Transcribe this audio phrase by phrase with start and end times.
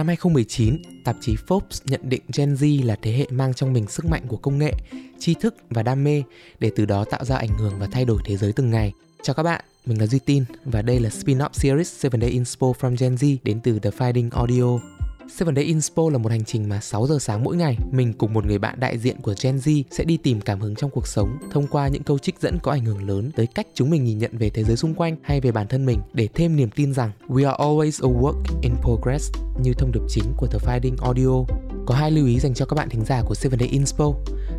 [0.00, 3.86] Năm 2019, tạp chí Forbes nhận định Gen Z là thế hệ mang trong mình
[3.86, 4.72] sức mạnh của công nghệ,
[5.18, 6.22] tri thức và đam mê
[6.60, 8.92] để từ đó tạo ra ảnh hưởng và thay đổi thế giới từng ngày.
[9.22, 12.66] Chào các bạn, mình là Duy Tin và đây là spin-off series 7 Day Inspo
[12.80, 14.99] from Gen Z đến từ The Finding Audio.
[15.38, 18.32] 7 Day Inspo là một hành trình mà 6 giờ sáng mỗi ngày, mình cùng
[18.32, 21.06] một người bạn đại diện của Gen Z sẽ đi tìm cảm hứng trong cuộc
[21.06, 24.04] sống thông qua những câu trích dẫn có ảnh hưởng lớn tới cách chúng mình
[24.04, 26.70] nhìn nhận về thế giới xung quanh hay về bản thân mình để thêm niềm
[26.70, 30.58] tin rằng we are always a work in progress như thông điệp chính của The
[30.58, 31.54] Finding Audio.
[31.90, 34.12] Có hai lưu ý dành cho các bạn thính giả của 7 Day Inspo.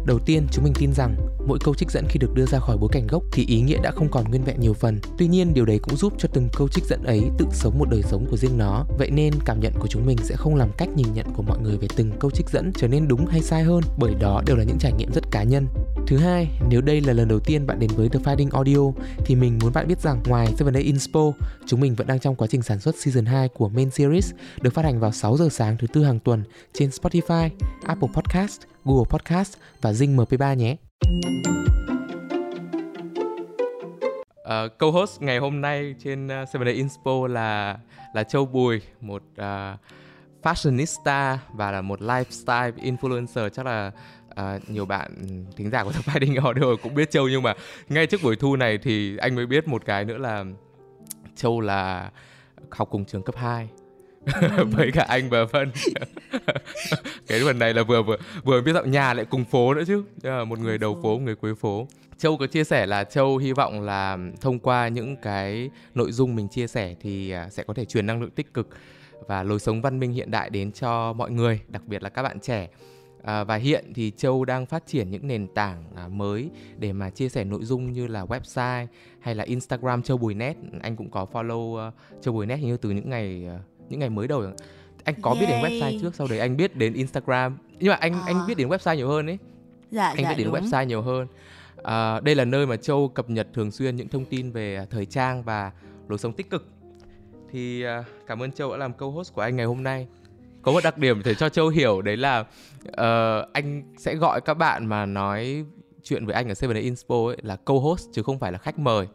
[0.05, 1.15] Đầu tiên, chúng mình tin rằng
[1.47, 3.77] mỗi câu trích dẫn khi được đưa ra khỏi bối cảnh gốc thì ý nghĩa
[3.83, 4.99] đã không còn nguyên vẹn nhiều phần.
[5.17, 7.85] Tuy nhiên, điều đấy cũng giúp cho từng câu trích dẫn ấy tự sống một
[7.91, 8.85] đời sống của riêng nó.
[8.97, 11.59] Vậy nên, cảm nhận của chúng mình sẽ không làm cách nhìn nhận của mọi
[11.59, 14.55] người về từng câu trích dẫn trở nên đúng hay sai hơn, bởi đó đều
[14.57, 15.67] là những trải nghiệm rất cá nhân.
[16.07, 19.35] Thứ hai, nếu đây là lần đầu tiên bạn đến với The Finding Audio thì
[19.35, 21.31] mình muốn bạn biết rằng ngoài Seven Day Inspo,
[21.65, 24.73] chúng mình vẫn đang trong quá trình sản xuất season 2 của main series được
[24.73, 26.43] phát hành vào 6 giờ sáng thứ tư hàng tuần
[26.73, 27.49] trên Spotify, Spotify,
[27.85, 30.75] Apple Podcast, Google Podcast và Zing MP3 nhé.
[34.43, 37.77] Ờ, uh, co-host ngày hôm nay trên uh, Seven Day Inspo là
[38.13, 39.79] là Châu Bùi, một uh,
[40.43, 43.91] fashionista và là một lifestyle influencer chắc là
[44.29, 45.11] uh, nhiều bạn
[45.55, 47.53] thính giả của The Fighting Audio cũng biết Châu nhưng mà
[47.89, 50.45] ngay trước buổi thu này thì anh mới biết một cái nữa là
[51.35, 52.11] Châu là
[52.71, 53.69] học cùng trường cấp 2
[54.71, 55.71] với cả anh và Vân
[57.27, 60.03] cái phần này là vừa vừa vừa biết giọng nhà lại cùng phố nữa chứ
[60.45, 61.87] một người đầu phố một người cuối phố
[62.21, 66.35] Châu có chia sẻ là Châu hy vọng là thông qua những cái nội dung
[66.35, 68.69] mình chia sẻ thì à, sẽ có thể truyền năng lượng tích cực
[69.27, 72.23] và lối sống văn minh hiện đại đến cho mọi người, đặc biệt là các
[72.23, 72.69] bạn trẻ.
[73.23, 77.09] À, và hiện thì Châu đang phát triển những nền tảng à, mới để mà
[77.09, 78.87] chia sẻ nội dung như là website
[79.19, 80.55] hay là Instagram Châu Bùi Net.
[80.81, 84.09] Anh cũng có follow uh, Châu Bùi Net như từ những ngày uh, những ngày
[84.09, 84.43] mới đầu
[85.03, 85.39] anh có Yay.
[85.39, 88.23] biết đến website trước sau đấy anh biết đến Instagram nhưng mà anh à.
[88.25, 89.37] anh biết đến website nhiều hơn ấy
[89.91, 90.55] dạ, anh dạ, biết đến đúng.
[90.55, 91.27] website nhiều hơn
[91.83, 95.05] à, đây là nơi mà Châu cập nhật thường xuyên những thông tin về thời
[95.05, 95.71] trang và
[96.07, 96.67] lối sống tích cực
[97.51, 100.07] thì uh, cảm ơn Châu đã làm câu host của anh ngày hôm nay
[100.61, 102.39] có một đặc điểm để cho Châu hiểu đấy là
[102.87, 105.65] uh, anh sẽ gọi các bạn mà nói
[106.03, 108.79] chuyện với anh ở Seven Day Inspo ấy là co-host chứ không phải là khách
[108.79, 109.07] mời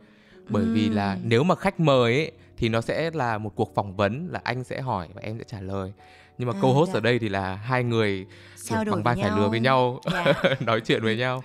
[0.48, 0.74] bởi uhm.
[0.74, 4.28] vì là nếu mà khách mời ấy thì nó sẽ là một cuộc phỏng vấn
[4.30, 5.92] là anh sẽ hỏi và em sẽ trả lời.
[6.38, 6.94] Nhưng mà à, co-host dạ.
[6.94, 8.26] ở đây thì là hai người
[8.64, 10.32] Trao bằng vai phải lừa với nhau dạ.
[10.60, 11.44] nói chuyện với nhau.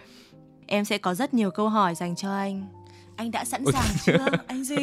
[0.68, 2.68] Em sẽ có rất nhiều câu hỏi dành cho anh.
[3.16, 4.78] Anh đã sẵn sàng chưa anh duy?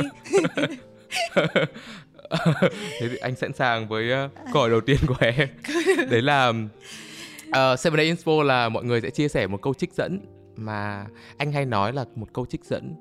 [3.00, 5.48] Thế thì anh sẵn sàng với uh, câu hỏi đầu tiên của em.
[6.10, 9.94] Đấy là uh, Seven Day Inspo là mọi người sẽ chia sẻ một câu trích
[9.94, 10.20] dẫn
[10.56, 11.06] mà
[11.36, 12.94] anh hay nói là một câu trích dẫn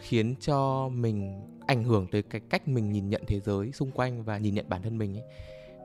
[0.00, 4.24] khiến cho mình ảnh hưởng tới cái cách mình nhìn nhận thế giới xung quanh
[4.24, 5.24] và nhìn nhận bản thân mình ấy.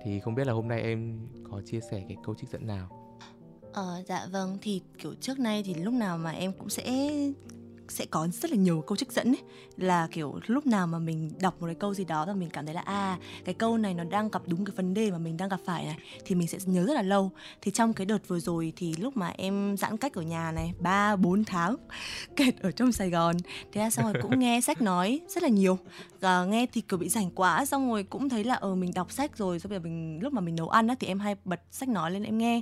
[0.03, 2.87] Thì không biết là hôm nay em có chia sẻ cái câu trích dẫn nào?
[3.73, 6.83] Ờ dạ vâng thì kiểu trước nay thì lúc nào mà em cũng sẽ
[7.93, 9.41] sẽ có rất là nhiều câu trích dẫn ấy.
[9.77, 12.65] Là kiểu lúc nào mà mình đọc một cái câu gì đó và mình cảm
[12.65, 15.37] thấy là à cái câu này nó đang gặp đúng cái vấn đề mà mình
[15.37, 17.31] đang gặp phải này thì mình sẽ nhớ rất là lâu.
[17.61, 20.73] Thì trong cái đợt vừa rồi thì lúc mà em giãn cách ở nhà này
[20.79, 21.75] ba bốn tháng
[22.35, 23.37] kẹt ở trong Sài Gòn.
[23.71, 25.77] Thế là xong rồi cũng nghe sách nói rất là nhiều.
[26.21, 29.11] À, nghe thì kiểu bị rảnh quá xong rồi cũng thấy là ờ mình đọc
[29.11, 31.35] sách rồi sau bây giờ mình lúc mà mình nấu ăn á thì em hay
[31.45, 32.61] bật sách nói lên em nghe.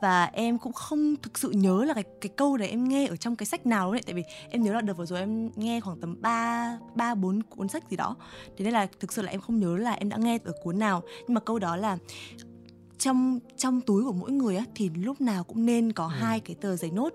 [0.00, 3.16] Và em cũng không thực sự nhớ là cái cái câu đấy em nghe ở
[3.16, 5.80] trong cái sách nào đấy tại vì em nhớ là đợt vừa rồi em nghe
[5.80, 8.16] khoảng tầm 3 ba bốn cuốn sách gì đó.
[8.56, 10.78] Thế nên là thực sự là em không nhớ là em đã nghe ở cuốn
[10.78, 11.02] nào.
[11.20, 11.98] Nhưng mà câu đó là
[12.98, 16.10] trong trong túi của mỗi người á thì lúc nào cũng nên có ừ.
[16.10, 17.14] hai cái tờ giấy nốt.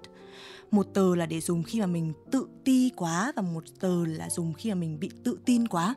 [0.71, 4.29] Một tờ là để dùng khi mà mình tự ti quá và một tờ là
[4.29, 5.95] dùng khi mà mình bị tự tin quá.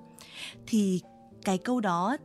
[0.67, 1.01] Thì
[1.45, 2.17] cái câu đó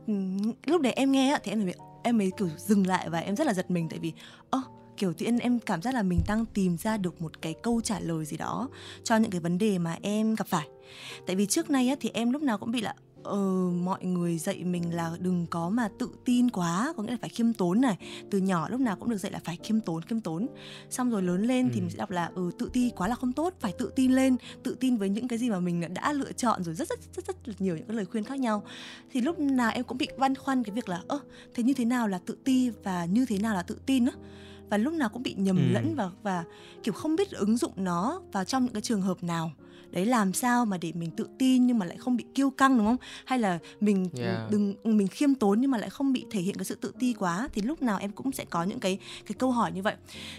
[0.66, 1.70] lúc đấy em nghe á thì em
[2.02, 3.88] em mới kiểu dừng lại và em rất là giật mình.
[3.88, 4.12] Tại vì
[4.50, 7.42] ơ oh, kiểu tự nhiên em cảm giác là mình đang tìm ra được một
[7.42, 8.68] cái câu trả lời gì đó
[9.04, 10.68] cho những cái vấn đề mà em gặp phải.
[11.26, 14.38] Tại vì trước nay á thì em lúc nào cũng bị là ờ, mọi người
[14.38, 17.80] dạy mình là đừng có mà tự tin quá có nghĩa là phải khiêm tốn
[17.80, 17.96] này.
[18.30, 20.46] Từ nhỏ lúc nào cũng được dạy là phải khiêm tốn khiêm tốn.
[20.90, 21.70] Xong rồi lớn lên ừ.
[21.74, 24.12] thì mình sẽ đọc là ừ tự ti quá là không tốt phải tự tin
[24.12, 26.98] lên tự tin với những cái gì mà mình đã lựa chọn rồi rất rất
[27.16, 28.62] rất rất, rất nhiều những cái lời khuyên khác nhau.
[29.12, 31.20] Thì lúc nào em cũng bị băn khoăn cái việc là ơ
[31.54, 34.12] thế như thế nào là tự ti và như thế nào là tự tin á
[34.70, 35.72] và lúc nào cũng bị nhầm ừ.
[35.72, 36.44] lẫn và và
[36.82, 39.52] kiểu không biết ứng dụng nó vào trong những cái trường hợp nào
[39.94, 42.78] đấy làm sao mà để mình tự tin nhưng mà lại không bị kiêu căng
[42.78, 42.96] đúng không?
[43.24, 44.50] Hay là mình yeah.
[44.50, 47.14] đừng mình khiêm tốn nhưng mà lại không bị thể hiện cái sự tự ti
[47.18, 49.94] quá thì lúc nào em cũng sẽ có những cái cái câu hỏi như vậy.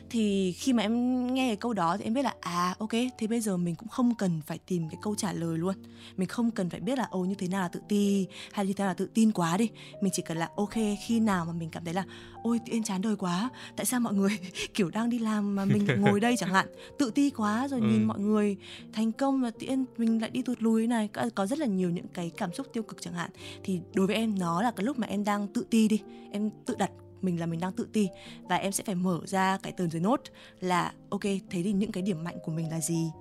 [0.10, 3.28] Thì khi mà em nghe cái câu đó thì em biết là à ok thế
[3.28, 5.76] bây giờ mình cũng không cần phải tìm cái câu trả lời luôn.
[6.18, 8.74] Mình không cần phải biết là ồ như thế nào là tự ti hay như
[8.74, 9.70] thế nào là tự tin quá đi.
[10.02, 10.74] Mình chỉ cần là ok
[11.06, 12.06] khi nào mà mình cảm thấy là
[12.44, 14.40] ôi nhiên chán đời quá tại sao mọi người
[14.74, 16.68] kiểu đang đi làm mà mình ngồi đây chẳng hạn.
[17.00, 17.88] Tự ti quá rồi ừ.
[17.88, 18.58] nhìn mọi người
[18.94, 21.66] thành công mà tự nhiên mình lại đi tụt lùi này có, có rất là
[21.66, 23.30] nhiều những cái cảm xúc tiêu cực chẳng hạn.
[23.64, 26.02] Thì đối với em nó là cái lúc mà em đang tự ti đi.
[26.32, 28.08] Em tự đặt mình là mình đang tự ti
[28.50, 30.22] và em sẽ phải mở ra cái tờ giấy nốt
[30.60, 33.12] là ok thế thì những cái điểm mạnh của mình là gì?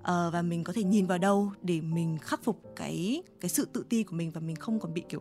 [0.00, 3.68] Uh, và mình có thể nhìn vào đâu để mình khắc phục cái cái sự
[3.72, 5.20] tự ti của mình và mình không còn bị kiểu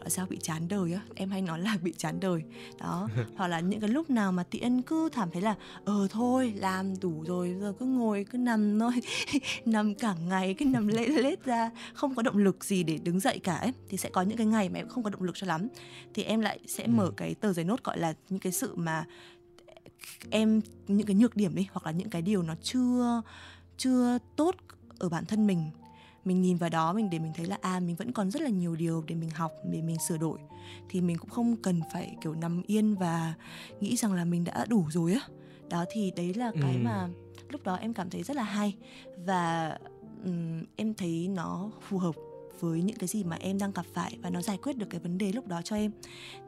[0.00, 1.00] gọi sao bị chán đời á.
[1.14, 2.42] Em hay nói là bị chán đời.
[2.80, 3.08] Đó.
[3.36, 7.00] Hoặc là những cái lúc nào mà tiện cứ cảm thấy là ờ thôi làm
[7.00, 8.92] đủ rồi giờ cứ ngồi cứ nằm thôi.
[9.64, 13.20] Nằm cả ngày cứ nằm lết lết ra không có động lực gì để đứng
[13.20, 13.72] dậy cả ấy.
[13.88, 15.68] Thì sẽ có những cái ngày mà em không có động lực cho lắm.
[16.14, 17.12] Thì em lại sẽ mở ừ.
[17.16, 19.04] cái tờ giấy nốt gọi là những cái sự mà
[20.30, 23.22] em những cái nhược điểm đi hoặc là những cái điều nó chưa
[23.76, 24.54] chưa tốt
[24.98, 25.70] ở bản thân mình.
[26.24, 28.48] Mình nhìn vào đó mình để mình thấy là à mình vẫn còn rất là
[28.48, 30.38] nhiều điều để mình học để mình sửa đổi.
[30.88, 33.34] Thì mình cũng không cần phải kiểu nằm yên và
[33.80, 35.20] nghĩ rằng là mình đã đủ rồi á.
[35.68, 36.80] Đó thì đấy là cái ừ.
[36.84, 37.08] mà
[37.48, 38.76] lúc đó em cảm thấy rất là hay.
[39.24, 39.78] Và
[40.24, 42.14] um, em thấy nó phù hợp
[42.60, 45.00] với những cái gì mà em đang gặp phải và nó giải quyết được cái
[45.00, 45.90] vấn đề lúc đó cho em.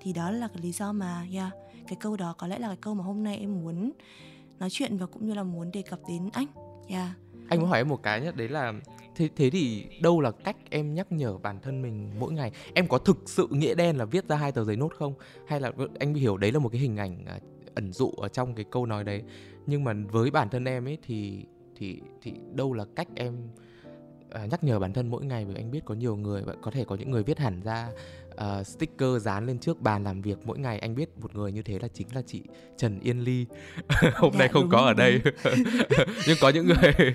[0.00, 1.52] Thì đó là cái lý do mà yeah
[1.88, 3.92] cái câu đó có lẽ là cái câu mà hôm nay em muốn
[4.58, 6.46] nói chuyện và cũng như là muốn đề cập đến anh
[6.88, 7.08] yeah.
[7.48, 8.72] Anh muốn hỏi em một cái nhé đấy là
[9.14, 12.52] thế thế thì đâu là cách em nhắc nhở bản thân mình mỗi ngày?
[12.74, 15.14] Em có thực sự nghĩa đen là viết ra hai tờ giấy nốt không?
[15.46, 17.38] Hay là anh hiểu đấy là một cái hình ảnh à,
[17.74, 19.22] ẩn dụ ở trong cái câu nói đấy?
[19.66, 21.44] Nhưng mà với bản thân em ấy thì
[21.76, 23.34] thì thì đâu là cách em
[24.30, 26.84] à, nhắc nhở bản thân mỗi ngày vì anh biết có nhiều người có thể
[26.84, 27.88] có những người viết hẳn ra
[28.44, 30.78] uh, sticker dán lên trước bàn làm việc mỗi ngày.
[30.78, 32.42] Anh biết một người như thế là chính là chị
[32.76, 33.46] Trần Yên Ly.
[34.14, 35.20] Hôm dạ, nay không có ở đây.
[36.26, 37.14] Nhưng có những người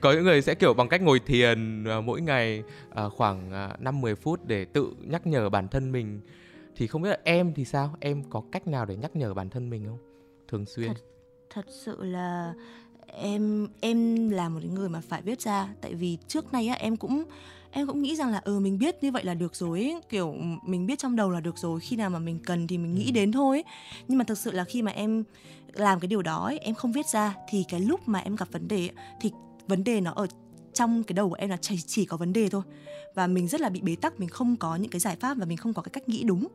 [0.00, 2.62] có những người sẽ kiểu bằng cách ngồi thiền uh, mỗi ngày
[3.06, 3.50] uh, khoảng
[3.80, 6.20] năm uh, 10 phút để tự nhắc nhở bản thân mình.
[6.76, 7.96] Thì không biết là em thì sao?
[8.00, 9.98] Em có cách nào để nhắc nhở bản thân mình không?
[10.48, 10.88] Thường xuyên.
[10.88, 11.00] Thật,
[11.50, 12.54] thật sự là
[13.06, 16.96] em em là một người mà phải viết ra tại vì trước nay á em
[16.96, 17.24] cũng
[17.70, 20.00] em cũng nghĩ rằng là ừ mình biết như vậy là được rồi ấy.
[20.08, 20.34] kiểu
[20.66, 23.04] mình biết trong đầu là được rồi khi nào mà mình cần thì mình nghĩ
[23.06, 23.10] ừ.
[23.10, 23.64] đến thôi ấy.
[24.08, 25.24] nhưng mà thực sự là khi mà em
[25.72, 28.48] làm cái điều đó ấy, em không viết ra thì cái lúc mà em gặp
[28.52, 29.30] vấn đề thì
[29.66, 30.26] vấn đề nó ở
[30.76, 32.62] trong cái đầu của em là chỉ, chỉ có vấn đề thôi.
[33.14, 35.44] Và mình rất là bị bế tắc mình không có những cái giải pháp và
[35.44, 36.46] mình không có cái cách nghĩ đúng.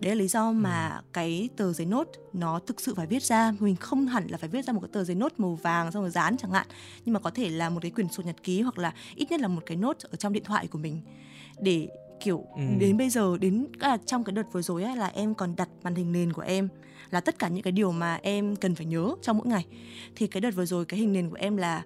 [0.00, 1.02] Đấy là lý do mà ừ.
[1.12, 3.54] cái tờ giấy nốt nó thực sự phải viết ra.
[3.60, 6.02] Mình không hẳn là phải viết ra một cái tờ giấy nốt màu vàng xong
[6.02, 6.66] rồi dán chẳng hạn.
[7.04, 9.40] Nhưng mà có thể là một cái quyển sổ nhật ký hoặc là ít nhất
[9.40, 11.00] là một cái nốt ở trong điện thoại của mình.
[11.60, 11.88] Để
[12.20, 12.62] kiểu ừ.
[12.78, 15.68] đến bây giờ đến à, trong cái đợt vừa rồi ấy, là em còn đặt
[15.82, 16.68] màn hình nền của em.
[17.10, 19.66] Là tất cả những cái điều mà em cần phải nhớ trong mỗi ngày.
[20.16, 21.82] Thì cái đợt vừa rồi cái hình nền của em là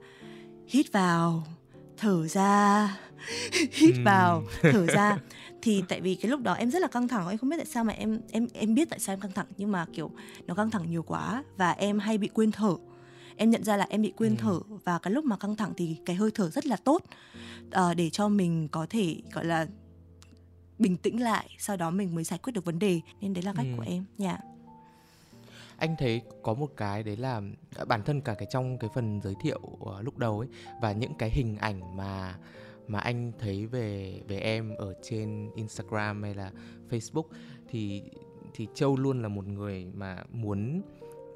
[0.68, 1.46] hít vào
[1.96, 2.98] thở ra.
[3.72, 4.42] Hít vào.
[4.62, 5.18] Thở ra.
[5.62, 7.66] Thì tại vì cái lúc đó em rất là căng thẳng em không biết tại
[7.66, 10.10] sao mà em em em biết tại sao em căng thẳng nhưng mà kiểu
[10.46, 12.76] nó căng thẳng nhiều quá và em hay bị quên thở.
[13.36, 14.40] Em nhận ra là em bị quên ừ.
[14.40, 17.02] thở và cái lúc mà căng thẳng thì cái hơi thở rất là tốt
[17.66, 19.66] uh, để cho mình có thể gọi là
[20.78, 23.00] bình tĩnh lại sau đó mình mới giải quyết được vấn đề.
[23.20, 23.76] Nên đấy là cách ừ.
[23.76, 24.55] của em nha yeah
[25.76, 27.40] anh thấy có một cái đấy là
[27.76, 30.48] à, bản thân cả cái trong cái phần giới thiệu uh, lúc đầu ấy
[30.82, 32.38] và những cái hình ảnh mà
[32.88, 36.50] mà anh thấy về về em ở trên Instagram hay là
[36.90, 37.24] Facebook
[37.68, 38.02] thì
[38.54, 40.82] thì Châu luôn là một người mà muốn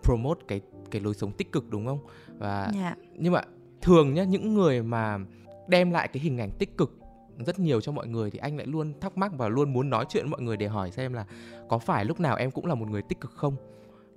[0.03, 1.99] promote cái cái lối sống tích cực đúng không?
[2.39, 2.75] Và yeah.
[2.75, 2.95] Dạ.
[3.15, 3.43] nhưng mà
[3.81, 5.19] thường nhá những người mà
[5.69, 6.97] đem lại cái hình ảnh tích cực
[7.47, 10.05] rất nhiều cho mọi người thì anh lại luôn thắc mắc và luôn muốn nói
[10.09, 11.27] chuyện với mọi người để hỏi xem là
[11.69, 13.57] có phải lúc nào em cũng là một người tích cực không?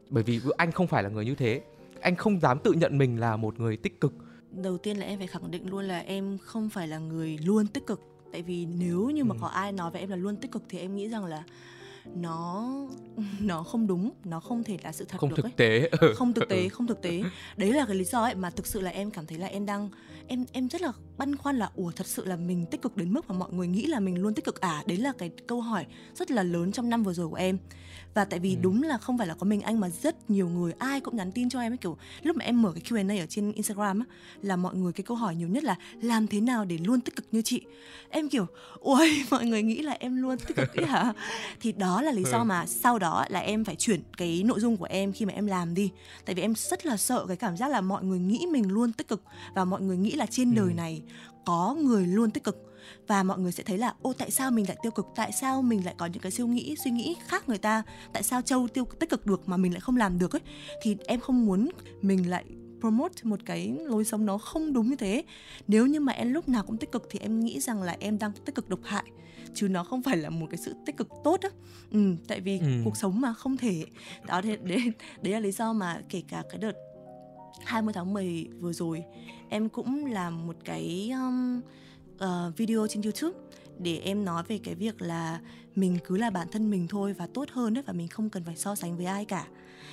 [0.10, 1.62] Bởi vì anh không phải là người như thế.
[2.02, 4.14] Anh không dám tự nhận mình là một người tích cực.
[4.52, 7.68] Đầu tiên là em phải khẳng định luôn là em không phải là người luôn
[7.68, 8.02] tích cực.
[8.32, 9.40] Tại vì nếu như mà ừ.
[9.42, 11.44] có ai nói về em là luôn tích cực thì em nghĩ rằng là
[12.06, 12.68] nó
[13.40, 15.52] nó không đúng nó không thể là sự thật không được thực ấy.
[15.58, 17.24] tế không thực tế không thực tế.
[17.58, 19.66] Đấy là cái lý do ấy mà thực sự là em cảm thấy là em
[19.66, 19.90] đang
[20.28, 23.14] em em rất là băn khoăn là ủa thật sự là mình tích cực đến
[23.14, 24.62] mức mà mọi người nghĩ là mình luôn tích cực?
[24.62, 27.58] À đấy là cái câu hỏi rất là lớn trong năm vừa rồi của em.
[28.14, 28.60] Và tại vì ừ.
[28.62, 31.32] đúng là không phải là có mình anh mà rất nhiều người ai cũng nhắn
[31.32, 34.06] tin cho em ấy kiểu lúc mà em mở cái Q&A ở trên Instagram á
[34.42, 37.16] là mọi người cái câu hỏi nhiều nhất là làm thế nào để luôn tích
[37.16, 37.62] cực như chị?
[38.10, 38.46] Em kiểu
[38.80, 41.14] ôi mọi người nghĩ là em luôn tích cực ấy hả?
[41.62, 42.44] Thì đó đó là lý do Ừ.
[42.44, 45.46] mà sau đó là em phải chuyển cái nội dung của em khi mà em
[45.48, 45.92] làm đi.
[46.26, 48.92] Tại vì em rất là sợ cái cảm giác là mọi người nghĩ mình luôn
[48.94, 49.24] tích cực
[49.56, 50.74] và mọi người nghĩ là trên đời Ừ.
[50.74, 51.02] này
[51.46, 52.58] có người luôn tích cực.
[53.08, 55.06] Và mọi người sẽ thấy là ô tại sao mình lại tiêu cực?
[55.16, 57.84] Tại sao mình lại có những cái suy nghĩ suy nghĩ khác người ta?
[58.14, 60.42] Tại sao châu tiêu tích cực được mà mình lại không làm được ấy?
[60.82, 61.70] Thì em không muốn
[62.02, 62.44] mình lại
[62.84, 65.24] promote một cái lối sống nó không đúng như thế.
[65.68, 68.20] Nếu như mà em lúc nào cũng tích cực thì em nghĩ rằng là em
[68.20, 69.04] đang tích cực độc hại
[69.54, 71.50] chứ nó không phải là một cái sự tích cực tốt á.
[71.92, 72.66] Ừ, tại vì Ừ.
[72.84, 73.86] cuộc sống mà không thể.
[74.28, 76.72] Đó thế đấy, đấy là lý do mà kể cả cái đợt
[77.66, 79.04] 20 tháng 10 vừa rồi
[79.50, 81.62] em cũng làm một cái um,
[82.18, 83.40] ờ, video trên YouTube
[83.80, 85.40] để em nói về cái việc là
[85.75, 88.44] mình cứ là bản thân mình thôi và tốt hơn đấy và mình không cần
[88.44, 89.48] phải so sánh với ai cả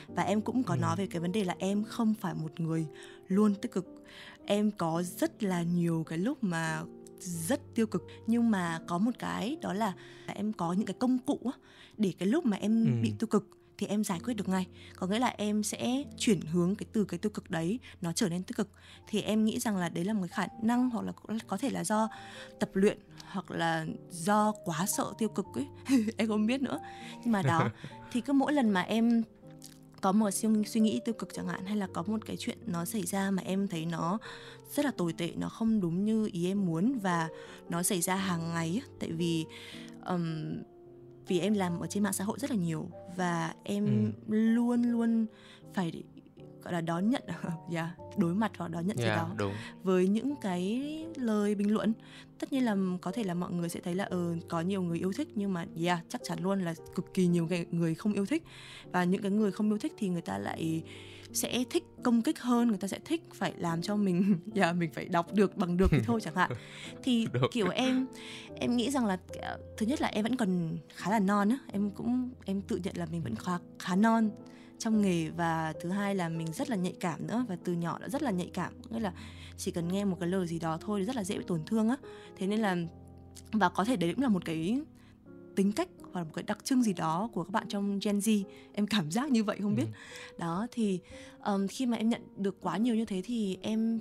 [0.09, 0.79] và em cũng có Ừ.
[0.81, 2.87] nói về cái vấn đề là em không phải một người
[3.29, 3.87] luôn tích cực.
[4.47, 6.83] Em có rất là nhiều cái lúc mà
[7.21, 8.03] rất tiêu cực.
[8.27, 9.93] Nhưng mà có một cái đó là
[10.27, 11.53] em có những cái công cụ á,
[11.97, 12.91] để cái lúc mà em Ừ.
[13.03, 14.67] bị tiêu cực thì em giải quyết được ngay.
[14.97, 18.29] Có nghĩa là em sẽ chuyển hướng cái từ cái tiêu cực đấy nó trở
[18.29, 18.69] nên tích cực.
[19.09, 21.13] Thì em nghĩ rằng là đấy là một cái khả năng hoặc là
[21.47, 22.09] có thể là do
[22.61, 22.99] tập luyện
[23.31, 25.67] hoặc là do quá sợ tiêu cực ấy.
[26.17, 26.79] Em không biết nữa.
[27.23, 27.71] Nhưng mà đó
[28.13, 29.23] thì cứ mỗi lần mà em
[30.01, 32.59] có một suy, suy nghĩ tiêu cực chẳng hạn hay là có một cái chuyện
[32.67, 34.19] nó xảy ra mà em thấy nó
[34.75, 37.29] rất là tồi tệ nó không đúng như ý em muốn và
[37.69, 39.45] nó xảy ra hàng ngày tại vì
[40.05, 40.63] ừm,
[41.27, 45.27] vì em làm ở trên mạng xã hội rất là nhiều và em luôn luôn
[45.75, 46.03] phải
[46.63, 47.23] gọi là đón nhận
[47.73, 49.53] yeah, đối mặt hoặc đón nhận gì Yeah, đó đúng.
[49.83, 50.83] với những cái
[51.17, 51.93] lời bình luận.
[52.39, 54.99] Tất nhiên là có thể là mọi người sẽ thấy là ờ có nhiều người
[54.99, 58.27] yêu thích nhưng mà yeah chắc chắn luôn là cực kỳ nhiều người không yêu
[58.27, 58.43] thích.
[58.93, 60.83] Và những cái người không yêu thích thì người ta lại
[61.33, 64.91] sẽ thích công kích hơn người ta sẽ thích phải làm cho mình yeah, mình
[64.93, 66.51] phải đọc được bằng được thì thôi chẳng hạn.
[67.03, 67.49] Thì Được.
[67.53, 68.07] kiểu em
[68.55, 71.59] em nghĩ rằng là ờ, thứ nhất là em vẫn còn khá là non á.
[71.73, 74.31] Em cũng em tự nhận là mình vẫn khá khá non
[74.81, 77.99] trong nghề và thứ hai là mình rất là nhạy cảm nữa và từ nhỏ
[77.99, 78.73] đã rất là nhạy cảm.
[78.91, 79.13] Nghĩa là
[79.57, 81.61] chỉ cần nghe một cái lời gì đó thôi thì rất là dễ bị tổn
[81.67, 81.97] thương á.
[82.37, 82.77] Thế nên là
[83.53, 84.81] và có thể đấy cũng là một cái
[85.57, 88.19] tính cách hoặc là một cái đặc trưng gì đó của các bạn trong Gen
[88.19, 88.43] Z.
[88.73, 89.87] Em cảm giác như vậy không biết.
[90.39, 90.99] Đó thì
[91.45, 94.01] um, khi mà em nhận được quá nhiều như thế thì em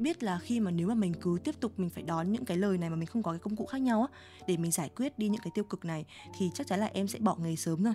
[0.00, 2.56] biết là khi mà nếu mà mình cứ tiếp tục mình phải đón những cái
[2.56, 4.90] lời này mà mình không có cái công cụ khác nhau á để mình giải
[4.96, 6.04] quyết đi những cái tiêu cực này
[6.38, 7.94] thì chắc chắn là em sẽ bỏ nghề sớm rồi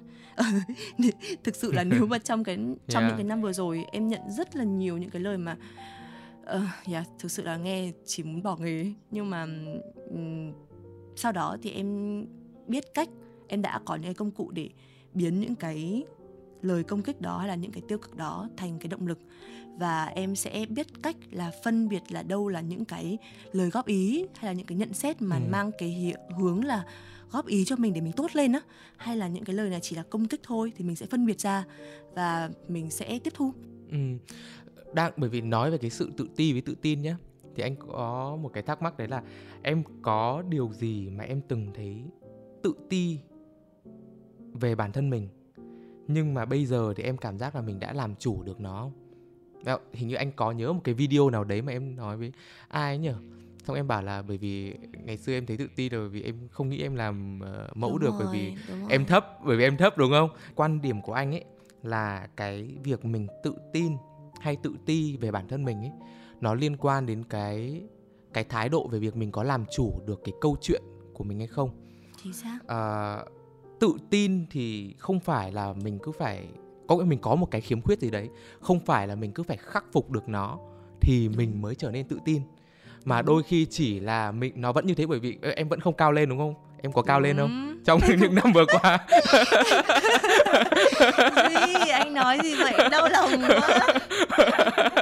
[1.43, 2.57] thực sự là nếu mà trong cái
[2.87, 3.07] trong Yeah.
[3.07, 5.57] những cái năm vừa rồi em nhận rất là nhiều những cái lời mà
[6.45, 8.93] ờ yeah, thực sự là nghe chỉ muốn bỏ nghề ấy.
[9.11, 9.47] nhưng mà
[10.09, 10.51] ừm,
[11.15, 12.21] sau đó thì em
[12.67, 13.09] biết cách
[13.47, 14.69] em đã có những cái công cụ để
[15.13, 16.03] biến những cái
[16.65, 19.19] lời công kích đó hay là những cái tiêu cực đó thành cái động lực
[19.77, 23.17] và em sẽ biết cách là phân biệt là đâu là những cái
[23.51, 25.41] lời góp ý hay là những cái nhận xét mà Ừ.
[25.49, 26.85] mang cái hướng là
[27.31, 28.59] góp ý cho mình để mình tốt lên á
[28.97, 31.25] hay là những cái lời này chỉ là công kích thôi thì mình sẽ phân
[31.25, 31.63] biệt ra
[32.15, 33.51] và mình sẽ tiếp thu
[33.91, 33.97] Ừ.
[34.93, 37.15] Đang bởi vì nói về cái sự tự ti với tự tin nhé
[37.55, 39.23] thì anh có một cái thắc mắc đấy là
[39.61, 42.03] em có điều gì mà em từng thấy
[42.63, 43.19] tự ti
[44.53, 45.27] về bản thân mình
[46.07, 48.89] nhưng mà bây giờ thì em cảm giác là mình đã làm chủ được nó?
[49.63, 52.31] Đó, hình như anh có nhớ một cái video nào đấy mà em nói với
[52.67, 53.11] ai ấy nhỉ
[53.67, 54.73] xong em bảo là bởi vì
[55.05, 57.91] ngày xưa em thấy tự ti rồi vì em không nghĩ em làm ờ, mẫu
[57.91, 58.91] Đúng được bởi rồi, vì đúng rồi.
[58.91, 61.43] em thấp bởi vì em thấp đúng không quan điểm của anh ấy
[61.83, 63.93] là cái việc mình tự tin
[64.41, 65.91] hay tự ti về bản thân mình ấy
[66.41, 67.83] nó liên quan đến cái
[68.33, 70.81] cái thái độ về việc mình có làm chủ được cái câu chuyện
[71.13, 71.69] của mình hay không
[72.23, 73.17] chính xác à,
[73.79, 76.45] tự tin thì không phải là mình cứ phải
[76.87, 78.29] có nghĩa mình có một cái khiếm khuyết gì đấy
[78.61, 80.57] không phải là mình cứ phải khắc phục được nó
[81.01, 82.41] thì mình mới trở nên tự tin.
[83.05, 85.93] Mà đôi khi chỉ là mình nó vẫn như thế bởi vì em vẫn không
[85.93, 86.53] cao lên đúng không?
[86.81, 87.49] Em có cao lên không?
[87.49, 87.83] Đúng.
[87.85, 88.99] trong những năm vừa qua.
[91.49, 91.89] Gì?
[91.89, 92.89] Anh nói gì vậy?
[92.91, 93.87] Đau lòng quá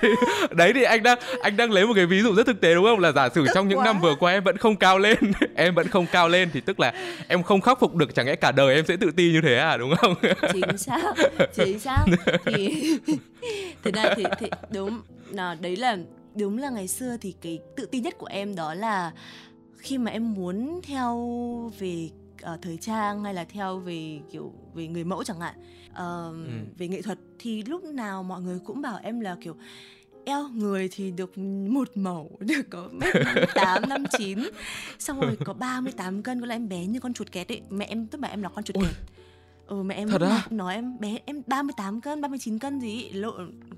[0.50, 2.84] đấy thì anh đang anh đang lấy một cái ví dụ rất thực tế đúng
[2.84, 2.98] không?
[2.98, 3.84] Là giả sử Tức trong những quá.
[3.84, 5.18] năm vừa qua em vẫn không cao lên
[5.54, 6.92] em vẫn không cao lên thì tức là
[7.28, 9.56] em không khắc phục được chẳng lẽ cả đời em sẽ tự ti như thế
[9.56, 10.14] à đúng không?
[10.52, 11.14] Chính xác
[11.56, 12.04] chính xác.
[12.44, 12.98] Thì
[13.84, 15.00] thế này thì, thì đúng
[15.30, 15.96] là đấy là
[16.34, 19.12] đúng là ngày xưa thì cái tự tin nhất của em đó là
[19.78, 21.16] khi mà em muốn theo
[21.78, 22.08] về
[22.42, 25.54] ờ, thời trang hay là theo về kiểu về người mẫu chẳng hạn
[25.98, 26.34] Ừ.
[26.78, 29.56] về nghệ thuật thì lúc nào mọi người cũng bảo em là kiểu
[30.24, 31.38] eo người thì được
[31.68, 33.14] một mẫu được có mét
[33.54, 34.38] tám năm chín
[34.98, 37.62] xong rồi có 38 cân có là em bé như con chuột kẹt ấy.
[37.70, 38.84] Mẹ em tức là em là con chuột Ôi.
[38.84, 38.96] kẹt.
[39.66, 43.12] Ừ mẹ em Thật cũng nói em bé em 38 cân 39 cân gì ý,
[43.12, 43.32] lộ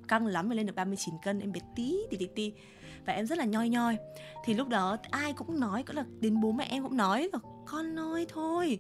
[0.09, 2.53] căng lắm mới lên được 39 cân em bé tí tí tí tí.
[3.07, 3.97] Và em rất là nhoi nhoi.
[4.45, 7.31] Thì lúc đó ai cũng nói cũng là đến bố mẹ em cũng nói
[7.71, 8.79] con ơi thôi.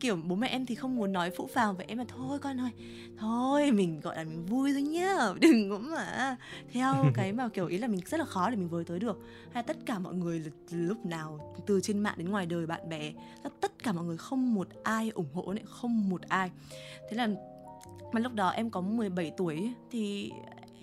[0.00, 2.60] Kiểu bố mẹ em thì không muốn nói phũ phàng với em là thôi con
[2.60, 2.70] ơi.
[3.18, 6.36] Thôi mình gọi là mình vui thôi nhá đừng có mà.
[6.72, 9.18] Theo cái mà kiểu ý là mình rất là khó để mình với tới được.
[9.52, 13.12] Hay tất cả mọi người lúc nào từ trên mạng đến ngoài đời bạn bè
[13.60, 16.50] tất cả mọi người không một ai ủng hộ này không một ai.
[17.10, 17.28] Thế là
[18.12, 20.32] mà lúc đó em có 17 tuổi thì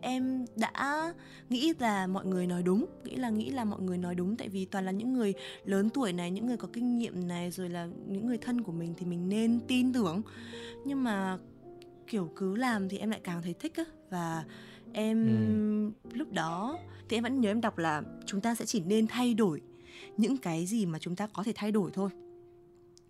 [0.01, 1.13] em đã
[1.49, 4.49] nghĩ là mọi người nói đúng nghĩ là nghĩ là mọi người nói đúng tại
[4.49, 5.33] vì toàn là những người
[5.65, 8.71] lớn tuổi này những người có kinh nghiệm này rồi là những người thân của
[8.71, 10.21] mình thì mình nên tin tưởng
[10.85, 11.37] nhưng mà
[12.07, 14.43] kiểu cứ làm thì em lại càng thấy thích á và
[14.93, 15.27] em
[16.03, 16.17] ừ.
[16.17, 16.77] lúc đó
[17.09, 19.61] thì em vẫn nhớ em đọc là chúng ta sẽ chỉ nên thay đổi
[20.17, 22.09] những cái gì mà chúng ta có thể thay đổi thôi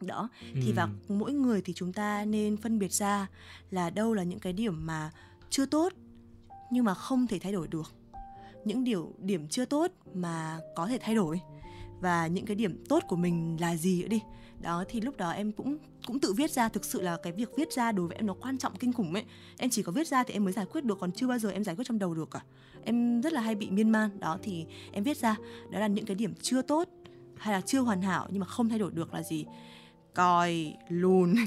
[0.01, 0.59] đó ừ.
[0.63, 3.27] thì vào mỗi người thì chúng ta nên phân biệt ra
[3.71, 5.11] là đâu là những cái điểm mà
[5.49, 5.93] chưa tốt
[6.71, 7.93] nhưng mà không thể thay đổi được.
[8.65, 11.39] Những điều, điểm chưa tốt mà có thể thay đổi.
[12.01, 14.21] Và những cái điểm tốt của mình là gì nữa đi.
[14.61, 16.69] Đó, thì lúc đó em cũng cũng tự viết ra.
[16.69, 19.13] Thực sự là cái việc viết ra đối với em nó quan trọng kinh khủng
[19.13, 19.23] ấy.
[19.57, 21.49] Em chỉ có viết ra thì em mới giải quyết được, còn chưa bao giờ
[21.49, 22.41] em giải quyết trong đầu được cả.
[22.83, 24.19] Em rất là hay bị miên man.
[24.19, 25.35] Đó, thì em viết ra.
[25.69, 26.89] Đó là những cái điểm chưa tốt
[27.37, 29.45] hay là chưa hoàn hảo nhưng mà không thay đổi được là gì
[30.13, 31.35] coi luôn.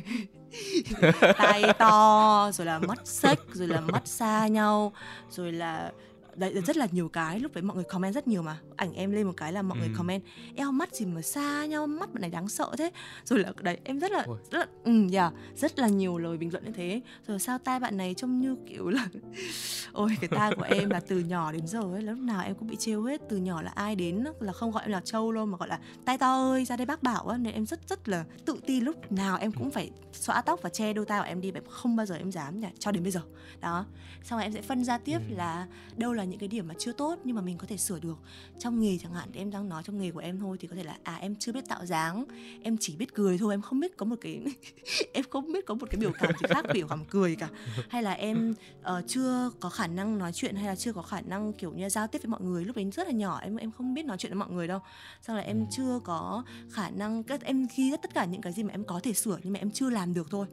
[1.38, 4.92] Tay to, rồi là mắt sách rồi là mắt xa nhau,
[5.31, 5.92] rồi là
[6.37, 8.59] đấy rất là nhiều cái lúc đấy mọi người comment rất nhiều mà.
[8.77, 9.85] Ảnh em lên một cái là mọi ừ.
[9.85, 10.23] người comment
[10.57, 12.91] eo mắt gì mà xa nhau mắt bạn này đáng sợ thế.
[13.25, 16.53] Rồi là đấy em rất là rất là ừ yeah, rất là nhiều lời bình
[16.53, 17.01] luận như thế.
[17.27, 19.09] Rồi sao tai bạn này trông như kiểu là
[19.93, 22.69] ôi cái tai của em là từ nhỏ đến giờ ấy lúc nào em cũng
[22.69, 23.21] bị trêu hết.
[23.29, 25.79] Từ nhỏ là ai đến là không gọi em là trâu luôn mà gọi là
[26.05, 27.37] tai to ơi ra đây bác bảo á.
[27.37, 30.69] Nên em rất rất là tự ti lúc nào em cũng phải xõa tóc và
[30.69, 33.03] che đôi tai của em đi em không bao giờ em dám nhỉ cho đến
[33.03, 33.21] bây giờ.
[33.61, 33.87] Đó
[34.23, 35.35] xong rồi em sẽ phân ra tiếp ừ.
[35.37, 38.00] là đâu là những cái điểm mà chưa tốt nhưng mà mình có thể sửa
[38.00, 38.19] được.
[38.59, 40.76] Trong nghề chẳng hạn thì em đang nói trong nghề của em thôi thì có
[40.76, 42.25] thể là à em chưa biết tạo dáng
[42.62, 44.43] em chỉ biết cười thôi em không biết có một cái
[45.12, 47.49] em không biết có một cái biểu cảm gì khác biểu cảm cười cả.
[47.88, 51.21] Hay là em uh, chưa có khả năng nói chuyện hay là chưa có khả
[51.21, 53.71] năng kiểu như giao tiếp với mọi người lúc đấy rất là nhỏ em em
[53.73, 54.81] không biết nói chuyện với mọi người đâu.
[55.23, 55.67] Xong là em ừ.
[55.71, 59.12] chưa có khả năng em ghi tất cả những cái gì mà em có thể
[59.12, 60.47] sửa nhưng mà em chưa làm được thôi.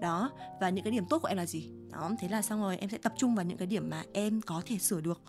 [0.00, 1.68] Đó và những cái điểm tốt của em là gì?
[1.92, 4.40] Đó thế là xong rồi em sẽ tập trung vào những cái điểm mà em
[4.40, 5.20] có thể sửa được.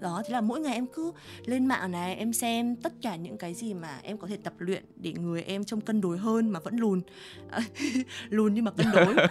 [0.00, 1.12] Đó thế là mỗi ngày em cứ
[1.46, 4.54] lên mạng này em xem tất cả những cái gì mà em có thể tập
[4.58, 7.00] luyện để người em trông cân đối hơn mà vẫn lùn.
[8.28, 9.14] Lùn nhưng mà cân đối.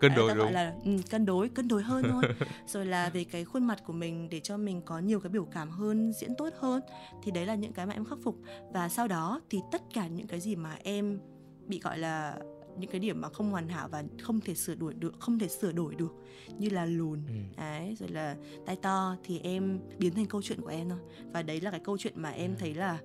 [0.00, 2.22] Cân đối đúng gọi là ừ, cân đối cân đối hơn thôi.
[2.66, 5.44] Rồi là về cái khuôn mặt của mình để cho mình có nhiều cái biểu
[5.44, 6.82] cảm hơn diễn tốt hơn
[7.22, 8.36] thì đấy là những cái mà em khắc phục.
[8.72, 11.18] Và sau đó thì tất cả những cái gì mà em
[11.66, 12.36] bị gọi là
[12.78, 15.48] những cái điểm mà không hoàn hảo và không thể sửa đổi được không thể
[15.48, 16.14] sửa đổi được
[16.58, 17.34] như là lùn ừ.
[17.56, 20.98] đấy rồi là tay to thì em biến thành câu chuyện của em thôi
[21.32, 22.56] và đấy là cái câu chuyện mà em ừ.
[22.60, 22.98] thấy là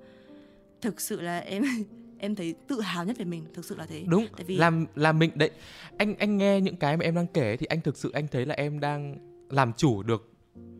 [0.81, 1.63] thực sự là em
[2.19, 4.85] em thấy tự hào nhất về mình thực sự là thế đúng tại vì làm
[4.95, 5.51] làm mình đấy
[5.97, 8.45] anh anh nghe những cái mà em đang kể thì anh thực sự anh thấy
[8.45, 9.15] là em đang
[9.49, 10.31] làm chủ được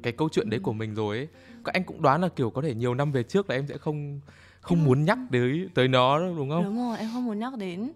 [0.04, 0.64] cái câu chuyện đấy ừ.
[0.64, 1.28] của mình rồi ấy
[1.64, 4.20] anh cũng đoán là kiểu có thể nhiều năm về trước là em sẽ không
[4.68, 6.64] không muốn nhắc tới tới nó đúng không?
[6.64, 7.92] Đúng rồi, em không muốn nhắc đến.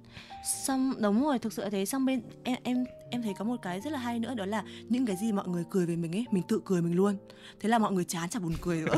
[0.65, 1.85] Xong, đúng rồi, thực sự là thế.
[1.85, 4.63] Xong bên, em em em thấy có một cái rất là hay nữa, đó là
[4.89, 7.15] những cái gì mọi người cười về mình ấy, mình tự cười mình luôn.
[7.59, 8.95] Thế là mọi người chán chả buồn cười nữa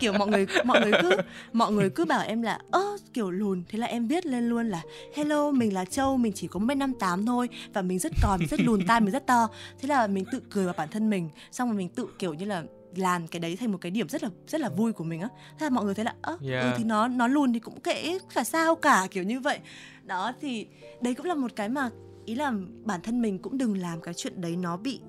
[0.00, 1.10] kiểu, mọi người mọi người cứ,
[1.52, 3.62] mọi người cứ bảo em là, ơ, kiểu, lùn.
[3.68, 4.82] Thế là em viết lên luôn là,
[5.14, 8.38] hello, mình là châu, mình chỉ có một năm tám thôi và mình rất còn,
[8.40, 9.48] mình rất lùn tai, mình rất to.
[9.80, 11.28] Thế là mình tự cười vào bản thân mình.
[11.52, 12.62] Xong rồi mình tự, kiểu như là
[12.96, 15.28] làm cái đấy thành một cái điểm rất là rất là vui của mình á
[15.58, 16.64] thế là mọi người thấy là ơ yeah.
[16.64, 19.58] ừ, thì nó nó lùn thì cũng kệ phải sao cả kiểu như vậy
[20.04, 20.66] đó thì
[21.00, 21.90] đấy cũng là một cái mà
[22.24, 22.52] ý là
[22.84, 25.00] bản thân mình cũng đừng làm cái chuyện đấy nó bị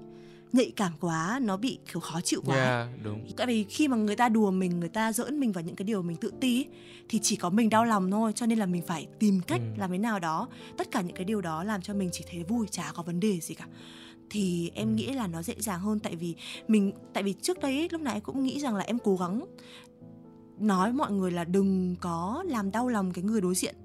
[0.51, 3.27] nhạy cảm quá nó bị kiểu khó chịu quá yeah, đúng.
[3.37, 5.83] tại vì khi mà người ta đùa mình người ta giỡn mình vào những cái
[5.83, 6.65] điều mình tự ti
[7.09, 9.79] thì chỉ có mình đau lòng thôi cho nên là mình phải tìm cách ừ.
[9.79, 12.43] làm thế nào đó tất cả những cái điều đó làm cho mình chỉ thấy
[12.43, 13.65] vui chả có vấn đề gì cả
[14.29, 15.99] thì em nghĩ là nó dễ dàng hơn.
[15.99, 16.35] Tại vì
[16.67, 19.45] mình tại vì trước đây lúc này em cũng nghĩ rằng là em cố gắng
[20.59, 23.75] nói mọi người là đừng có làm đau lòng cái người đối diện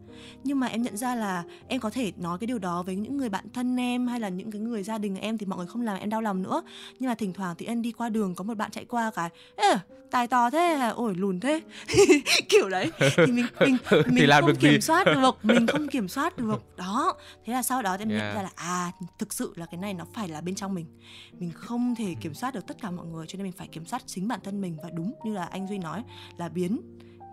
[0.44, 3.16] nhưng mà em nhận ra là em có thể nói cái điều đó với những
[3.16, 5.66] người bạn thân em hay là những cái người gia đình em thì mọi người
[5.66, 6.62] không làm em đau lòng nữa.
[6.98, 9.31] Nhưng mà thỉnh thoảng thì em đi qua đường có một bạn chạy qua cái
[9.57, 9.74] Ê,
[10.14, 11.61] tài to thế ôi lùn thế.
[12.48, 12.90] Kiểu đấy.
[13.16, 14.81] Thì mình mình mình thì không kiểm gì?
[14.81, 16.77] soát được mình không kiểm soát được.
[16.77, 17.14] Đó.
[17.44, 18.22] Thế là sau đó em yeah.
[18.22, 20.87] nhận ra là à thực sự là cái này nó phải là bên trong mình.
[21.33, 23.87] Mình không thể kiểm soát được tất cả mọi người cho nên mình phải kiểm
[23.87, 24.77] soát chính bản thân mình.
[24.83, 26.03] Và đúng như là anh duy nói
[26.37, 26.81] là biến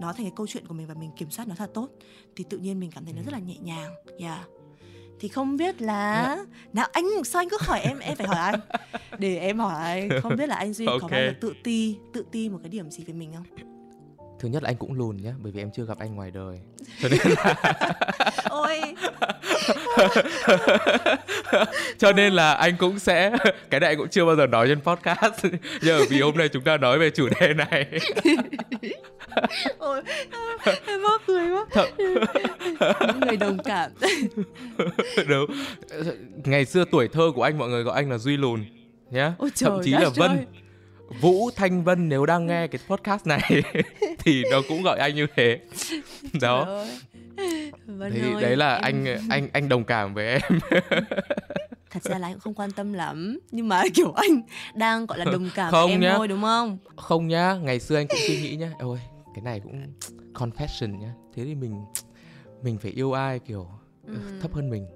[0.02, 1.90] nó thành cái câu chuyện của mình và mình kiểm soát nó thật tốt
[2.36, 3.94] thì tự nhiên mình cảm thấy nó rất là nhẹ nhàng.
[4.20, 4.48] Yeah.
[5.20, 6.48] Thì không biết là yeah.
[6.74, 8.60] nào anh sao anh cứ hỏi em em phải hỏi anh?
[9.20, 11.00] Để em hỏi anh không biết là anh duy okay.
[11.02, 13.71] có bao giờ tự ti tự ti một cái điểm gì về mình không
[14.42, 16.60] thứ nhất là anh cũng lùn nhá bởi vì em chưa gặp anh ngoài đời.
[17.02, 17.56] Cho nên là
[18.50, 18.78] ôi.
[21.98, 23.32] Cho nên là anh cũng sẽ
[23.70, 25.46] cái này cũng chưa bao giờ nói trên podcast.
[25.82, 28.00] Nhưng vì hôm nay chúng ta nói về chủ đề này.
[29.78, 30.02] Ôi
[30.86, 31.66] em mắc cười quá.
[31.72, 31.90] Thật.
[33.08, 33.92] những người đồng cảm.
[35.28, 35.46] Đúng.
[36.46, 38.66] Ngày xưa tuổi thơ của anh mọi người gọi anh là duy lùn
[39.12, 39.34] nhá.
[39.38, 40.32] Ôi thậm chí đất là vân.
[40.32, 40.46] ơi.
[41.22, 43.64] Vũ thanh vân nếu đang nghe cái podcast này
[44.20, 45.60] thì nó cũng gọi anh như thế.
[46.42, 46.86] Đó.
[47.86, 50.42] Vân thì ơi, đấy là em- anh anh anh đồng cảm với em.
[51.92, 54.42] Thật ra là anh cũng không quan tâm lắm nhưng mà kiểu anh
[54.76, 56.14] đang gọi là đồng cảm Không với em nhá.
[56.18, 56.78] thôi đúng không?
[56.96, 58.72] Không nhá ngày xưa anh cũng suy nghĩ nhá.
[58.80, 59.00] Ôi
[59.36, 59.94] cái này cũng
[60.34, 61.14] confession nhá.
[61.36, 61.76] Thế thì mình
[62.64, 63.68] mình phải yêu ai kiểu
[64.08, 64.14] Ừ.
[64.42, 64.88] thấp hơn mình.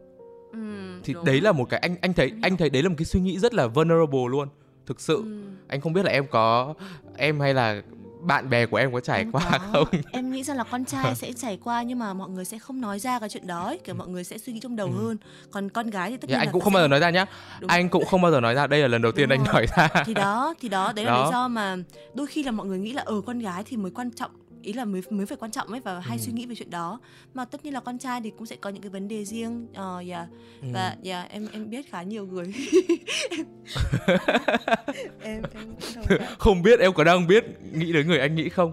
[0.51, 0.59] Ừ,
[1.03, 1.25] thì đúng.
[1.25, 3.39] đấy là một cái anh anh thấy anh thấy đấy là một cái suy nghĩ
[3.39, 4.47] rất là vulnerable luôn
[4.85, 5.41] thực sự Ừ.
[5.67, 6.73] anh không biết là em có
[7.17, 7.81] em hay là
[8.21, 9.57] bạn bè của em có trải Em qua có.
[9.73, 12.59] không em nghĩ rằng là con trai sẽ trải qua nhưng mà mọi người sẽ
[12.59, 13.79] không nói ra cái chuyện đó ấy.
[13.83, 14.93] kiểu mọi người sẽ suy nghĩ trong đầu Ừ.
[15.03, 15.17] hơn
[15.51, 17.09] còn con gái thì tất Dạ, nhiên anh là cũng không bao giờ nói ra
[17.09, 17.25] nhá
[17.59, 17.69] Đúng.
[17.69, 19.53] anh cũng không bao giờ nói ra đây là lần đầu tiên Đúng anh rồi.
[19.53, 21.25] nói ra thì đó thì đó đấy là Đó.
[21.25, 21.75] lý do mà
[22.13, 24.31] đôi khi là mọi người nghĩ là ở con gái thì mới quan trọng
[24.65, 26.21] ý là mới mới phải quan trọng ấy và hay Ừ.
[26.21, 26.99] suy nghĩ về chuyện đó
[27.33, 29.67] mà tất nhiên là con trai thì cũng sẽ có những cái vấn đề riêng
[29.73, 30.27] ờ yeah.
[30.61, 30.67] Ừ.
[30.73, 32.45] và yeah, em em biết khá nhiều người
[35.21, 35.75] em em
[36.39, 38.71] không biết em có đang biết nghĩ đến người anh nghĩ không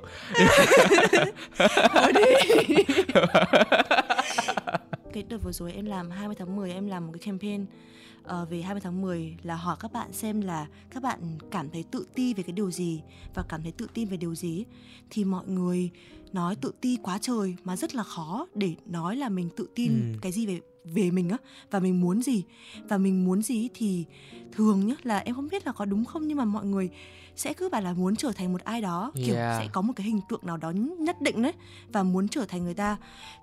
[1.95, 2.23] Thôi đi.
[5.13, 7.67] cái đợt vừa rồi em làm 20 tháng 10 em làm một cái campaign
[8.25, 11.83] ờ, về 20 tháng 10 là hỏi các bạn xem là các bạn cảm thấy
[11.83, 13.01] tự ti về cái điều gì
[13.35, 14.65] và cảm thấy tự tin về điều gì
[15.11, 15.91] thì mọi người
[16.33, 19.93] nói tự ti quá trời mà rất là khó để nói là mình tự tin
[20.13, 20.19] Ừ.
[20.23, 21.37] cái gì về về mình á
[21.71, 22.45] và mình muốn gì
[22.89, 24.05] và mình muốn gì thì
[24.53, 26.91] thường nhá là em không biết là có đúng không nhưng mà mọi người
[27.37, 29.59] sẽ cứ bảo là muốn trở thành một ai đó kiểu Yeah.
[29.63, 31.53] sẽ có một cái hình tượng nào đó nhất định đấy
[31.93, 32.97] và muốn trở thành người ta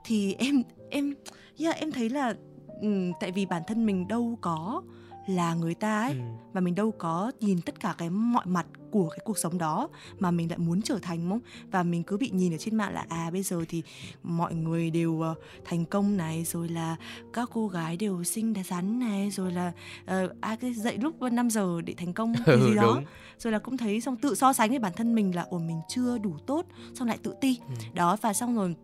[0.06, 1.14] thì em em
[1.60, 2.36] yeah, em thấy là
[2.82, 4.82] ừm, tại vì bản thân mình đâu có
[5.28, 6.20] là người ta ấy Ừ.
[6.54, 9.90] và mình đâu có nhìn tất cả cái mọi mặt của cái cuộc sống đó
[10.20, 11.40] mà mình lại muốn trở thành không
[11.72, 13.84] và mình cứ bị nhìn ở trên mạng là à bây giờ thì
[14.24, 16.96] mọi người đều ờ, thành công này rồi là
[17.34, 19.72] các cô gái đều xinh xắn này rồi là
[20.04, 23.04] uh, ai cái dậy lúc 5 giờ để thành công cái gì Ừ, đó đúng.
[23.40, 25.82] rồi là cũng thấy xong tự so sánh với bản thân mình là ồ mình
[25.90, 27.74] chưa đủ tốt xong lại tự ti Ừ.
[27.94, 28.76] đó và xong rồi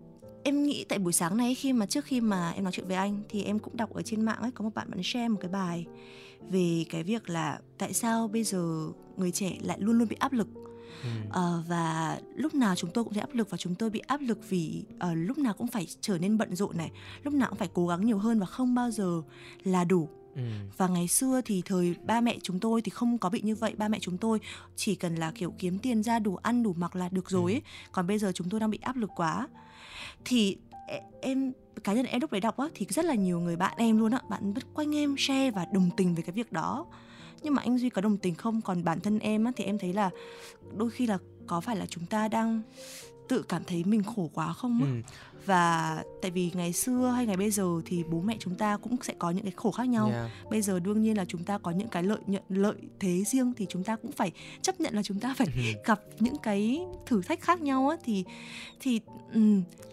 [0.45, 2.95] em nghĩ tại buổi sáng này khi mà trước khi mà em nói chuyện với
[2.95, 5.37] anh thì em cũng đọc ở trên mạng ấy có một bạn bạn share một
[5.41, 5.85] cái bài
[6.49, 10.33] về cái việc là tại sao bây giờ người trẻ lại luôn luôn bị áp
[10.33, 10.47] lực
[11.03, 11.09] Ừ.
[11.29, 14.21] Ờ, và lúc nào chúng tôi cũng thấy áp lực và chúng tôi bị áp
[14.21, 16.91] lực vì ờ, lúc nào cũng phải trở nên bận rộn này
[17.23, 19.21] lúc nào cũng phải cố gắng nhiều hơn và không bao giờ
[19.63, 20.41] là đủ Ừ.
[20.77, 23.73] và ngày xưa thì thời ba mẹ chúng tôi thì không có bị như vậy
[23.77, 24.39] ba mẹ chúng tôi
[24.75, 27.61] chỉ cần là kiểu kiếm tiền ra đủ ăn đủ mặc là được rồi ấy.
[27.91, 29.47] còn bây giờ chúng tôi đang bị áp lực quá
[30.25, 30.57] thì
[31.21, 31.51] em,
[31.83, 34.11] cá nhân em lúc đấy đọc á, thì rất là nhiều người bạn em luôn
[34.11, 36.85] á, bạn vứt quanh em share và đồng tình về cái việc đó.
[37.43, 38.61] Nhưng mà anh duy có đồng tình không?
[38.61, 40.09] Còn bản thân em á, thì em thấy là
[40.77, 42.61] đôi khi là có phải là chúng ta đang
[43.29, 45.01] tự cảm thấy mình khổ quá không á Ừ.
[45.45, 48.95] và tại vì ngày xưa hay ngày bây giờ thì bố mẹ chúng ta cũng
[49.01, 50.09] sẽ có những cái khổ khác nhau.
[50.09, 50.31] Yeah.
[50.49, 53.53] bây giờ đương nhiên là chúng ta có những cái lợi nhận lợi thế riêng
[53.57, 55.47] thì chúng ta cũng phải chấp nhận là chúng ta phải
[55.85, 57.97] gặp những cái thử thách khác nhau á.
[58.03, 58.23] Thì
[58.79, 58.99] thì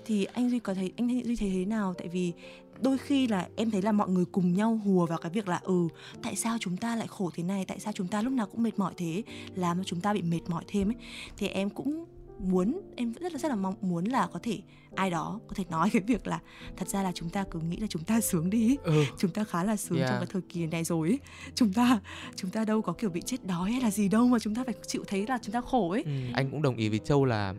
[0.05, 1.95] thì anh duy có thấy anh duy thấy thế nào?
[1.99, 2.33] Tại vì
[2.81, 5.61] đôi khi là em thấy là mọi người cùng nhau hùa vào cái việc là
[5.63, 5.89] ừ
[6.23, 7.65] tại sao chúng ta lại khổ thế này?
[7.65, 9.23] Tại sao chúng ta lúc nào cũng mệt mỏi thế?
[9.55, 10.97] Làm cho chúng ta bị mệt mỏi thêm ấy.
[11.37, 12.05] Thì em cũng
[12.43, 14.61] muốn em rất là rất là mong muốn là có thể
[14.95, 16.41] ai đó có thể nói cái việc là
[16.77, 19.05] thật ra là chúng ta cứ nghĩ là chúng ta sướng đi Ừ.
[19.19, 20.11] chúng ta khá là sướng Yeah.
[20.11, 21.19] trong cái thời kỳ này rồi ấy.
[21.55, 22.01] chúng ta
[22.37, 24.65] chúng ta đâu có kiểu bị chết đói hay là gì đâu mà chúng ta
[24.65, 26.11] phải chịu thấy là chúng ta khổ ấy Ừ.
[26.35, 27.55] anh cũng đồng ý với châu là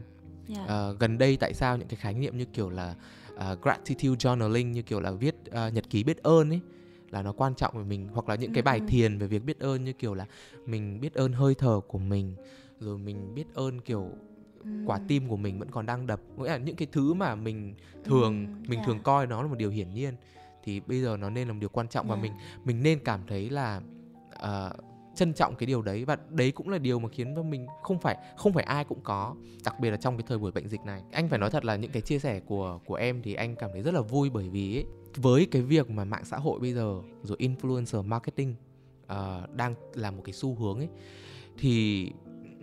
[0.56, 0.68] yeah.
[0.68, 2.96] Ờ, gần đây tại sao những cái khái niệm như kiểu là
[3.36, 6.62] ờ, gratitude journaling như kiểu là viết ờ, nhật ký biết ơn ấy
[7.12, 8.86] là nó quan trọng với mình hoặc là những cái Ừ, bài ừ.
[8.88, 10.26] thiền về việc biết ơn như kiểu là
[10.66, 12.36] mình biết ơn hơi thở của mình
[12.80, 14.08] rồi mình biết ơn kiểu
[14.86, 17.76] quả tim của mình vẫn còn đang đập nghĩa là những cái thứ mà mình
[18.04, 18.86] thường Ừm, mình yeah.
[18.86, 20.16] thường coi nó là một điều hiển nhiên
[20.64, 22.24] thì bây giờ nó nên là một điều quan trọng và Yeah.
[22.24, 23.82] mình mình nên cảm thấy là
[24.30, 24.74] ờ,
[25.16, 28.00] trân trọng cái điều đấy và đấy cũng là điều mà khiến cho mình không
[28.00, 30.82] phải không phải ai cũng có đặc biệt là trong cái thời buổi bệnh dịch
[30.86, 33.56] này anh phải nói thật là những cái chia sẻ của của em thì anh
[33.56, 36.60] cảm thấy rất là vui bởi vì ấy, với cái việc mà mạng xã hội
[36.60, 38.56] bây giờ rồi influencer marketing
[39.08, 40.90] ờ, đang là một cái xu hướng ấy
[41.58, 42.10] thì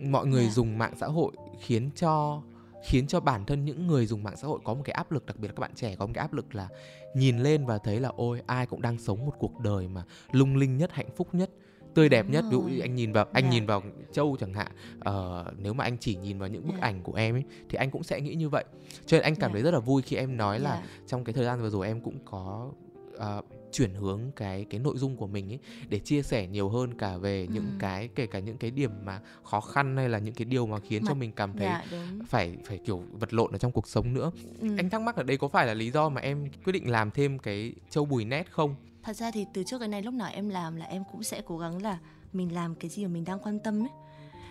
[0.01, 0.53] mọi người Yeah.
[0.53, 2.41] dùng mạng xã hội khiến cho
[2.87, 5.25] khiến cho bản thân những người dùng mạng xã hội có một cái áp lực
[5.25, 6.67] đặc biệt là các bạn trẻ có một cái áp lực là
[7.15, 10.55] nhìn lên và thấy là ôi ai cũng đang sống một cuộc đời mà lung
[10.57, 11.49] linh nhất hạnh phúc nhất
[11.93, 12.79] tươi đẹp nhất ví dụ rồi.
[12.81, 13.49] anh nhìn vào anh Dạ.
[13.49, 16.81] nhìn vào châu chẳng hạn ờ, nếu mà anh chỉ nhìn vào những bức Dạ.
[16.87, 18.65] ảnh của em ấy thì anh cũng sẽ nghĩ như vậy
[19.05, 19.53] cho nên anh cảm Dạ.
[19.53, 20.87] thấy rất là vui khi em nói là Dạ.
[21.07, 22.69] trong cái thời gian vừa rồi em cũng có
[23.17, 26.93] ờ, chuyển hướng cái cái nội dung của mình ấy để chia sẻ nhiều hơn
[26.97, 27.79] cả về những Ừm.
[27.79, 30.79] cái kể cả những cái điểm mà khó khăn hay là những cái điều mà
[30.79, 33.71] khiến cho Mặt- mình cảm thấy dạ đúng phải phải kiểu vật lộn ở trong
[33.71, 34.31] cuộc sống nữa
[34.61, 34.67] ừ.
[34.77, 37.11] anh thắc mắc ở đây có phải là lý do mà em quyết định làm
[37.11, 40.29] thêm cái châu bùi nét không thật ra thì từ trước cái này lúc nào
[40.33, 41.99] em làm là em cũng sẽ cố gắng là
[42.33, 43.89] mình làm cái gì mà mình đang quan tâm ấy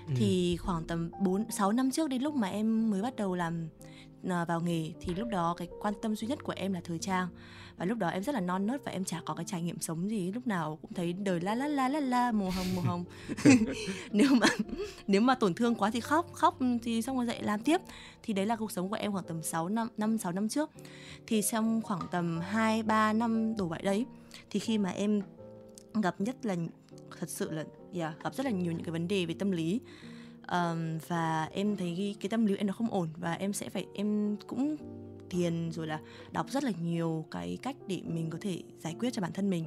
[0.08, 0.14] Ừ.
[0.18, 3.68] thì khoảng tầm 4 6 năm trước đến lúc mà em mới bắt đầu làm
[4.28, 6.98] à, vào nghề thì lúc đó cái quan tâm duy nhất của em là thời
[6.98, 7.28] trang
[7.80, 9.80] và lúc đó em rất là non nớt và em chả có cái trải nghiệm
[9.80, 12.84] sống gì lúc nào cũng thấy đời la la la la la màu hồng màu
[12.84, 13.04] hồng.
[14.10, 14.46] Nếu mà
[15.06, 17.80] nếu mà tổn thương quá thì khóc khóc thì xong rồi dậy làm tiếp.
[18.22, 20.70] Thì đấy là cuộc sống của em khoảng tầm 6 năm năm 6 năm trước.
[21.26, 24.06] Thì trong khoảng tầm 2 3 năm đổ vậy đấy
[24.50, 25.22] thì khi mà em
[26.02, 26.56] gặp nhất là
[27.20, 27.64] thật sự là
[27.94, 29.80] yeah, gặp rất là nhiều những cái vấn đề về tâm lý.
[30.46, 33.68] Ờm, và em thấy cái, cái tâm lý em nó không ổn và em sẽ
[33.68, 34.76] phải em cũng
[35.30, 36.00] thiền rồi là
[36.32, 39.50] đọc rất là nhiều cái cách để mình có thể giải quyết cho bản thân
[39.50, 39.64] mình.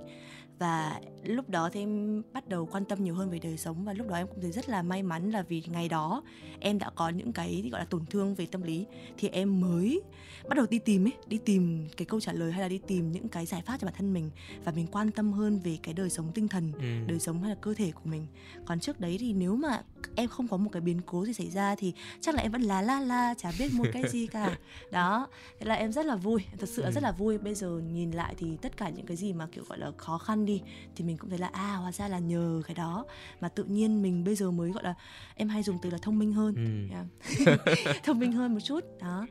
[0.60, 3.94] Và lúc đó thì em bắt đầu quan tâm nhiều hơn về đời sống và
[3.94, 6.24] lúc đó em cũng thấy rất là may mắn là vì ngày đó
[6.60, 8.86] em đã có những cái gọi là tổn thương về tâm lý.
[9.18, 10.02] Thì em mới
[10.50, 13.12] bắt đầu đi tìm ấy đi tìm cái câu trả lời hay là đi tìm
[13.12, 14.30] những cái giải pháp cho bản thân mình
[14.64, 16.86] và mình quan tâm hơn về cái đời sống tinh thần Ừ.
[17.08, 18.28] đời sống hay là cơ thể của mình.
[18.66, 19.82] Còn trước đấy thì nếu mà
[20.16, 22.62] em không có một cái biến cố gì xảy ra thì chắc là em vẫn
[22.62, 24.58] lá la la chả biết một cái gì cả.
[24.92, 25.28] Đó
[25.60, 27.38] thế là em rất là vui thật sự là rất là vui.
[27.38, 30.18] Bây giờ nhìn lại thì tất cả những cái gì mà kiểu gọi là khó
[30.18, 30.62] khăn đi
[30.96, 33.06] thì mình cũng thấy là à hóa ra là nhờ cái đó
[33.41, 34.93] mà tự nhiên mình bây giờ mới gọi là
[35.36, 36.95] em hay dùng từ là thông minh hơn Ừ.
[37.45, 37.60] Yeah.
[38.04, 39.26] thông minh hơn một chút đó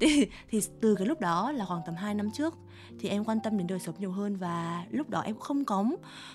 [0.00, 2.54] thì, thì từ cái lúc đó là khoảng tầm 2 năm trước
[3.00, 5.84] thì em quan tâm đến đời sống nhiều hơn và lúc đó em không có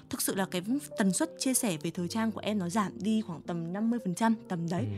[0.09, 0.61] thực sự là cái
[0.97, 4.33] tần suất chia sẻ về thời trang của em nó giảm đi khoảng tầm 50%
[4.47, 4.97] tầm đấy Ừ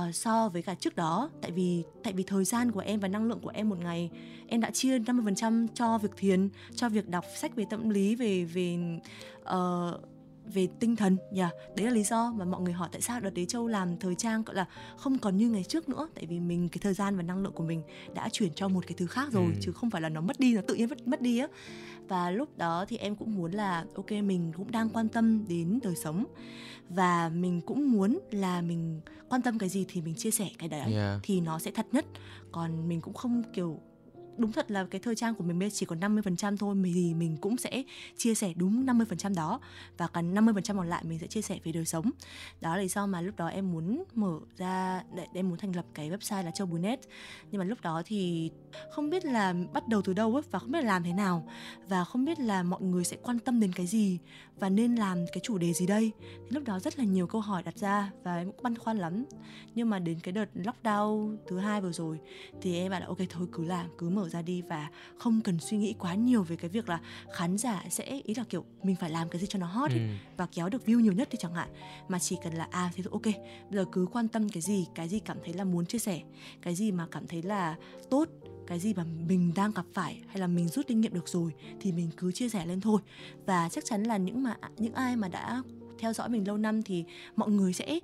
[0.00, 1.30] uh, so với cả trước đó.
[1.42, 4.10] Tại vì tại vì thời gian của em và năng lượng của em một ngày
[4.48, 8.44] em đã chia 50% cho việc thiền cho việc đọc sách về tâm lý về
[8.44, 8.78] về
[9.42, 10.13] uh,
[10.52, 11.42] về tinh thần nhỉ
[11.76, 14.14] đấy là lý do mà mọi người hỏi tại sao đợt đấy châu làm thời
[14.14, 16.08] trang gọi là không còn như ngày trước nữa.
[16.14, 17.82] Tại vì mình cái thời gian và năng lượng của mình
[18.14, 19.60] đã chuyển cho một cái thứ khác rồi Ừ.
[19.60, 21.46] chứ không phải là nó mất đi nó tự nhiên mất mất đi á.
[22.08, 25.78] Và lúc đó thì em cũng muốn là ok mình cũng đang quan tâm đến
[25.82, 26.24] đời sống.
[26.88, 30.68] Và mình cũng muốn là mình quan tâm cái gì thì mình chia sẻ cái
[30.68, 30.92] đấy.
[30.94, 31.20] Yeah.
[31.22, 32.04] thì nó sẽ thật nhất.
[32.52, 33.80] Còn mình cũng không kiểu
[34.36, 37.14] đúng thật là cái thời trang của mình bây chỉ còn 50% thôi, mình thì
[37.14, 37.82] mình cũng sẽ
[38.16, 39.60] chia sẻ đúng 50% đó
[39.98, 42.10] và còn 50% còn lại mình sẽ chia sẻ về đời sống.
[42.60, 45.76] Đó là lý do mà lúc đó em muốn mở ra, để em muốn thành
[45.76, 47.00] lập cái website là châu bùi net
[47.50, 48.50] nhưng mà lúc đó thì
[48.90, 51.48] không biết là bắt đầu từ đâu ấy và không biết là làm thế nào
[51.88, 54.18] và không biết là mọi người sẽ quan tâm đến cái gì
[54.58, 56.12] và nên làm cái chủ đề gì đây.
[56.20, 58.98] Thì lúc đó rất là nhiều câu hỏi đặt ra và em cũng băn khoăn
[58.98, 59.24] lắm.
[59.74, 62.18] Nhưng mà đến cái đợt lockdown thứ hai vừa rồi
[62.62, 65.58] thì em bảo là, ok, thôi cứ làm, cứ mở ra đi và không cần
[65.60, 67.00] suy nghĩ quá nhiều về cái việc là
[67.32, 69.98] khán giả sẽ ý là kiểu mình phải làm cái gì cho nó hot ý,
[69.98, 70.02] Ừ.
[70.36, 71.68] và kéo được view nhiều nhất thì chẳng hạn
[72.08, 73.34] mà chỉ cần là à thế thôi ok
[73.70, 76.20] bây giờ cứ quan tâm cái gì cái gì cảm thấy là muốn chia sẻ
[76.62, 77.76] cái gì mà cảm thấy là
[78.10, 78.28] tốt
[78.66, 81.52] cái gì mà mình đang gặp phải hay là mình rút kinh nghiệm được rồi
[81.80, 83.00] thì mình cứ chia sẻ lên thôi
[83.46, 85.62] và chắc chắn là những mà những ai mà đã
[85.98, 87.04] theo dõi mình lâu năm thì
[87.36, 87.98] mọi người sẽ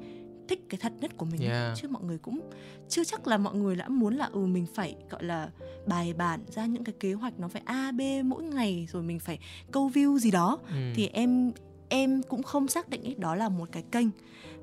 [0.50, 1.76] thích cái thật nhất của mình Yeah.
[1.78, 2.50] chứ mọi người cũng
[2.88, 5.50] chưa chắc là mọi người đã muốn là ừ mình phải gọi là
[5.86, 9.18] bài bản ra những cái kế hoạch nó phải a b mỗi ngày rồi mình
[9.18, 9.38] phải
[9.72, 10.74] câu view gì đó Ừ.
[10.94, 11.52] thì em
[11.88, 14.06] em cũng không xác định ấy, đó là một cái kênh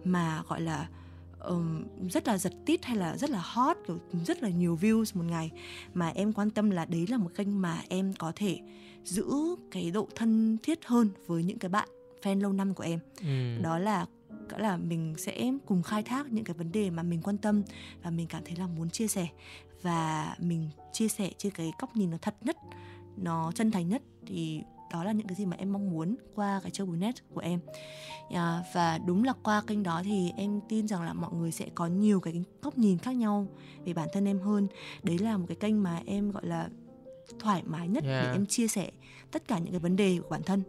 [0.04, 0.88] mà gọi là
[1.39, 5.06] ừm, rất là giật tít hay là rất là hot kiểu rất là nhiều views
[5.13, 5.52] một ngày
[5.93, 8.60] mà em quan tâm là đấy là một kênh mà em có thể
[9.04, 9.26] giữ
[9.71, 11.89] cái độ thân thiết hơn với những cái bạn
[12.23, 13.62] fan lâu năm của em Ừ.
[13.63, 14.06] đó là
[14.50, 17.64] đó là mình sẽ cùng khai thác những cái vấn đề mà mình quan tâm
[18.04, 19.28] và mình cảm thấy là muốn chia sẻ.
[19.82, 22.58] Và mình chia sẻ trên cái góc nhìn nó thật nhất
[23.18, 26.60] nó chân thành nhất thì đó là những cái gì mà em mong muốn qua
[26.64, 27.60] cái show bùi net của em.
[28.34, 31.66] À, và đúng là qua kênh đó thì em tin rằng là mọi người sẽ
[31.76, 33.48] có nhiều cái góc nhìn khác nhau
[33.86, 34.68] về bản thân em hơn.
[35.04, 36.70] Đấy là một cái kênh mà em gọi là
[37.40, 38.36] thoải mái nhất để Yeah.
[38.36, 38.92] em chia sẻ
[39.32, 40.63] tất cả những cái vấn đề của bản thân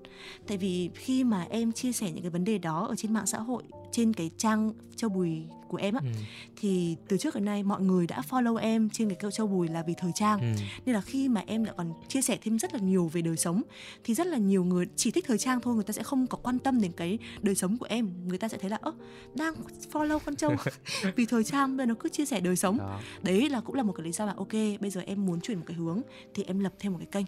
[0.47, 3.27] tại vì khi mà em chia sẻ những cái vấn đề đó ở trên mạng
[3.27, 6.11] xã hội trên cái trang châu bùi của em á Ừ.
[6.57, 9.69] thì từ trước đến nay mọi người đã follow em trên cái kênh châu bùi
[9.69, 10.47] là vì thời trang Ừ.
[10.87, 13.37] nên là khi mà em lại còn chia sẻ thêm rất là nhiều về đời
[13.37, 13.63] sống
[14.05, 16.39] thì rất là nhiều người chỉ thích thời trang thôi người ta sẽ không có
[16.43, 18.93] quan tâm đến cái đời sống của em người ta sẽ thấy là ơ
[19.35, 19.55] đang
[19.93, 20.53] follow con châu
[21.17, 23.01] vì thời trang giờ nó cứ chia sẻ đời sống Đó.
[23.23, 25.59] đấy là cũng là một cái lý do là ok bây giờ em muốn chuyển
[25.59, 26.01] một cái hướng
[26.35, 27.27] thì em lập thêm một cái kênh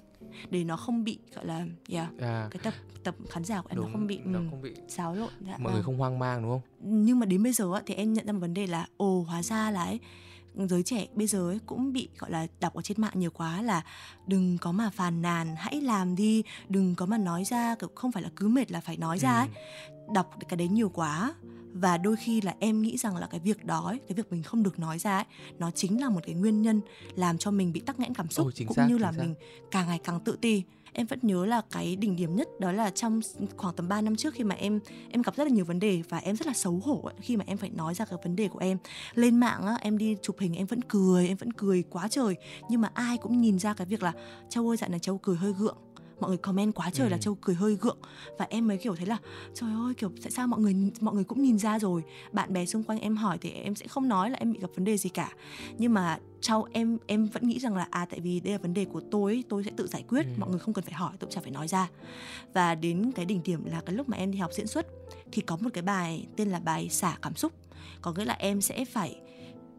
[0.51, 3.77] để nó không bị gọi là yeah, à, cái tập tập khán giả của em
[3.77, 5.83] đúng, nó không bị nó ừ, không bị xáo lộn dạ, mọi người vâng.
[5.83, 6.61] không hoang mang đúng không
[7.05, 9.23] nhưng mà đến bây giờ á, thì em nhận ra một vấn đề là ồ
[9.29, 10.01] hóa ra là ấy,
[10.55, 13.62] giới trẻ bây giờ ấy cũng bị gọi là đọc ở trên mạng nhiều quá
[13.62, 13.83] là
[14.27, 18.23] đừng có mà phàn nàn hãy làm đi đừng có mà nói ra không phải
[18.23, 20.14] là cứ mệt là phải nói ra ấy Ừ.
[20.14, 21.35] đọc cái đấy nhiều quá
[21.72, 24.42] và đôi khi là em nghĩ rằng là cái việc đó ấy, cái việc mình
[24.42, 25.24] không được nói ra ấy,
[25.59, 26.80] nó chính là một cái nguyên nhân
[27.14, 29.18] làm cho mình bị tắc nghẽn cảm xúc chính cũng xác, như là xác.
[29.18, 29.35] mình
[29.70, 30.62] càng ngày càng tự ti.
[30.92, 33.20] Em vẫn nhớ là cái đỉnh điểm nhất đó là trong
[33.56, 34.80] khoảng tầm 3 năm trước khi mà em
[35.11, 37.37] em gặp rất là nhiều vấn đề và em rất là xấu hổ ấy, khi
[37.37, 38.78] mà em phải nói ra cái vấn đề của em.
[39.14, 42.37] Lên mạng á em đi chụp hình em vẫn cười em vẫn cười quá trời.
[42.68, 44.12] Nhưng mà ai cũng nhìn ra cái việc là
[44.48, 45.76] châu ơi dạo này châu cười hơi gượng
[46.20, 47.11] mọi người comment quá trời Ừ.
[47.11, 47.98] là châu cười hơi gượng.
[48.38, 49.18] Và em mới kiểu thấy là
[49.54, 52.02] trời ơi kiểu tại sao mọi người mọi người cũng nhìn ra rồi?
[52.33, 54.70] Bạn bè xung quanh em hỏi thì em sẽ không nói là em bị gặp
[54.74, 55.33] vấn đề gì cả.
[55.78, 58.74] Nhưng mà sau em em vẫn nghĩ rằng là à tại vì đây là vấn
[58.74, 60.22] đề của tôi tôi sẽ tự giải quyết.
[60.22, 60.30] Ừ.
[60.38, 61.88] mọi người không cần phải hỏi tôi cũng chả phải nói ra.
[62.54, 64.87] Và đến cái đỉnh điểm là cái lúc mà em đi học diễn xuất
[65.33, 67.52] thì có một cái bài tên là bài xả cảm xúc.
[68.02, 69.20] Có nghĩa là em sẽ phải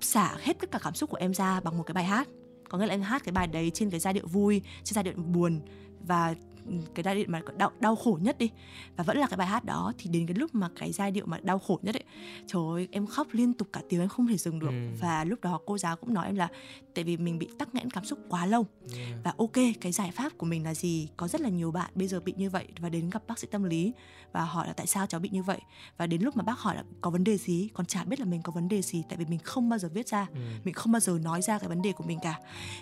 [0.02, 2.28] xả hết tất cả cảm xúc của em ra bằng một cái bài hát.
[2.70, 5.04] Có nghĩa là em hát cái bài đấy trên cái giai điệu vui trên giai
[5.04, 5.60] điệu buồn
[6.08, 6.36] và
[6.66, 8.50] ừ, cái giai điệu mà đau, đau khổ nhất đi
[8.96, 11.26] và vẫn là cái bài hát đó thì đến cái lúc mà cái giai điệu
[11.26, 12.04] mà đau khổ nhất ấy
[12.48, 14.88] trời ơi em khóc liên tục cả tiếng em không thể dừng được Ừ.
[15.02, 16.48] và lúc đó cô giáo cũng nói em là
[16.94, 18.66] tại vì mình bị tắc nghẽn cảm xúc quá lâu
[18.98, 19.10] Yeah.
[19.24, 22.08] và ok cái giải pháp của mình là gì có rất là nhiều bạn bây
[22.08, 23.94] giờ bị như vậy và đến gặp bác sĩ tâm lý
[24.32, 25.60] và hỏi là tại sao cháu bị như vậy
[25.98, 28.26] và đến lúc mà bác hỏi là có vấn đề gì còn chả biết là
[28.26, 30.40] mình có vấn đề gì tại vì mình không bao giờ viết ra Ừ.
[30.64, 32.40] mình không bao giờ nói ra cái vấn đề của mình cả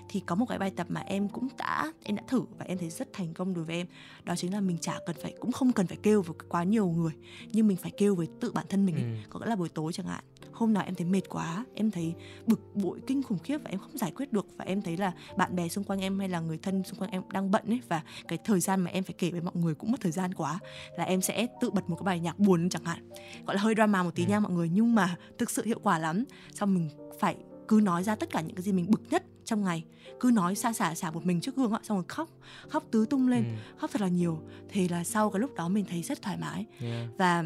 [0.09, 2.77] thì có một cái bài tập mà em cũng đã em đã thử và em
[2.77, 3.87] thấy rất thành công đối với em
[4.23, 6.87] đó chính là mình chả cần phải cũng không cần phải kêu với quá nhiều
[6.89, 7.11] người
[7.51, 9.03] nhưng mình phải kêu với tự bản thân mình ấy.
[9.03, 9.09] Ừ.
[9.29, 10.23] có nghĩa là buổi tối chẳng hạn
[10.59, 12.13] hôm nào em thấy mệt quá em thấy
[12.47, 15.13] bực bội kinh khủng khiếp và em không giải quyết được và em thấy là
[15.37, 17.81] bạn bè xung quanh em hay là người thân xung quanh em đang bận ấy
[17.89, 20.33] và cái thời gian mà em phải kể với mọi người cũng mất thời gian
[20.33, 20.59] quá
[20.97, 23.09] là em sẽ tự bật một cái bài nhạc buồn chẳng hạn
[23.45, 24.29] gọi là hơi drama một tí Ừ.
[24.29, 27.35] nha mọi người nhưng mà thực sự hiệu quả lắm xong mình phải
[27.67, 29.83] cứ nói ra tất cả những cái gì mình bực nhất trong ngày
[30.19, 32.29] cứ nói xa xả xả một mình trước gương ạ xong rồi khóc
[32.69, 33.49] khóc tứ tung lên Ừ.
[33.77, 36.65] khóc thật là nhiều thì là sau cái lúc đó mình thấy rất thoải mái
[36.81, 37.07] Yeah.
[37.17, 37.43] và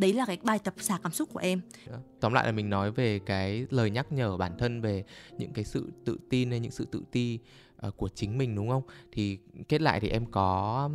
[0.00, 1.60] đấy là cái bài tập xả cảm xúc của em.
[1.86, 1.96] Dạ.
[2.20, 5.04] Tóm lại là mình nói về cái lời nhắc nhở bản thân về
[5.38, 7.38] những cái sự tự tin hay những sự tự ti
[7.76, 8.82] ờ, của chính mình, đúng không?
[9.12, 10.90] Thì kết lại thì em có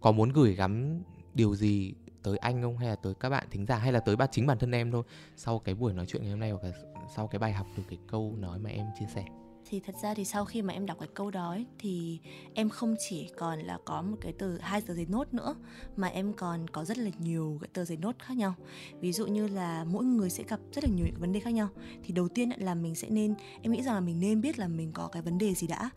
[0.00, 1.02] có muốn gửi gắm
[1.34, 2.78] điều gì tới anh không?
[2.78, 3.76] Hay là tới các bạn thính giả?
[3.76, 5.02] Hay là tới ba chính bản thân em thôi?
[5.36, 6.72] Sau cái buổi nói chuyện ngày hôm nay hoặc là
[7.16, 9.24] sau cái bài học từ cái câu nói mà em chia sẻ
[9.70, 12.20] thì thật ra thì sau khi mà em đọc cái câu đó ấy, thì
[12.54, 15.54] em không chỉ còn là có một cái tờ hai tờ giấy nốt nữa
[15.96, 18.54] mà em còn có rất là nhiều cái tờ giấy nốt khác nhau.
[19.00, 21.50] Ví dụ như là mỗi người sẽ gặp rất là nhiều những vấn đề khác
[21.50, 21.68] nhau.
[22.02, 24.68] Thì đầu tiên là mình sẽ nên em nghĩ rằng là mình nên biết là
[24.68, 25.90] mình có cái vấn đề gì đã.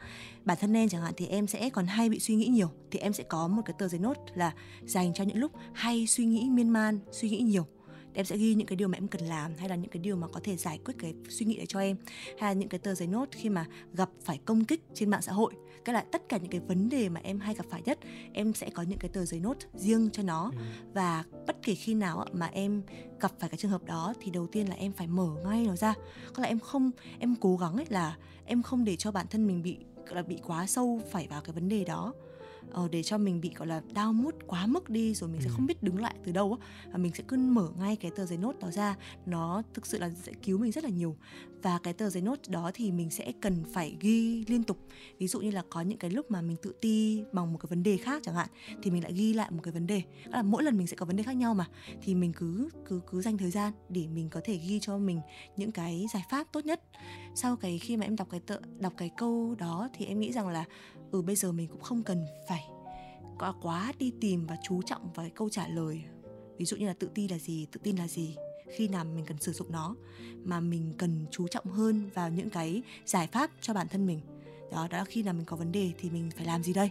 [0.46, 3.00] Bản thân em chẳng hạn thì em sẽ còn hay bị suy nghĩ nhiều thì
[3.00, 4.54] em sẽ có một cái tờ giấy nốt là
[4.86, 7.66] dành cho những lúc hay suy nghĩ miên man suy nghĩ nhiều
[8.14, 10.16] em sẽ ghi những cái điều mà em cần làm hay là những cái điều
[10.16, 11.98] mà có thể giải quyết cái suy nghĩ đấy cho em.
[12.40, 15.22] Hay là những cái tờ giấy nốt khi mà gặp phải công kích trên mạng
[15.22, 15.54] xã hội.
[15.86, 18.00] Cái là tất cả những cái vấn đề mà em hay gặp phải nhất
[18.34, 20.52] em sẽ có những cái tờ giấy nốt riêng cho nó.
[20.94, 22.82] Và bất kể khi nào mà em
[23.20, 25.76] gặp phải cái trường hợp đó thì đầu tiên là em phải mở ngay nó
[25.76, 25.94] ra.
[26.34, 29.48] Có là em không em cố gắng ấy là em không để cho bản thân
[29.48, 29.78] mình bị
[30.10, 32.14] là bị quá sâu phải vào cái vấn đề đó
[32.72, 35.48] ờ, để cho mình bị gọi là đau mút quá mức đi rồi mình sẽ
[35.48, 35.54] Ừ.
[35.56, 36.68] không biết đứng lại từ đâu á.
[36.92, 38.96] Và mình sẽ cứ mở ngay cái tờ giấy nốt đó ra.
[39.26, 41.16] Nó thực sự là sẽ cứu mình rất là nhiều
[41.62, 44.78] và cái tờ giấy nốt đó thì mình sẽ cần phải ghi liên tục.
[45.18, 47.68] Ví dụ như là có những cái lúc mà mình tự ti bằng một cái
[47.70, 48.48] vấn đề khác chẳng hạn
[48.84, 50.02] thì mình lại ghi lại một cái vấn đề.
[50.26, 51.68] Đó là mỗi lần mình sẽ có vấn đề khác nhau mà.
[52.02, 55.22] Thì mình cứ cứ cứ dành thời gian để mình có thể ghi cho mình
[55.58, 56.82] những cái giải pháp tốt nhất.
[57.36, 60.32] Sau cái khi mà em đọc cái tờ, đọc cái câu đó thì em nghĩ
[60.32, 60.66] rằng là
[61.12, 62.64] ừ bây giờ mình cũng không cần phải
[63.62, 66.02] quá đi tìm và chú trọng vào cái câu trả lời.
[66.58, 68.36] Ví dụ như là tự ti là gì tự tin là gì
[68.76, 69.96] khi nào mình cần sử dụng nó
[70.44, 74.20] mà mình cần chú trọng hơn vào những cái giải pháp cho bản thân mình
[74.72, 76.90] đó đó là khi nào mình có vấn đề thì mình phải làm gì đây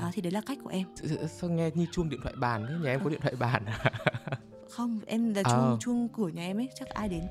[0.00, 0.86] đó thì đấy là cách của em
[1.40, 2.74] Sao nghe như chuông điện thoại bàn thế?
[2.84, 3.92] Nhà em có điện thoại bàn à?
[4.70, 5.50] không em là À.
[5.52, 7.22] chuông chuông cửa nhà em ấy chắc ai đến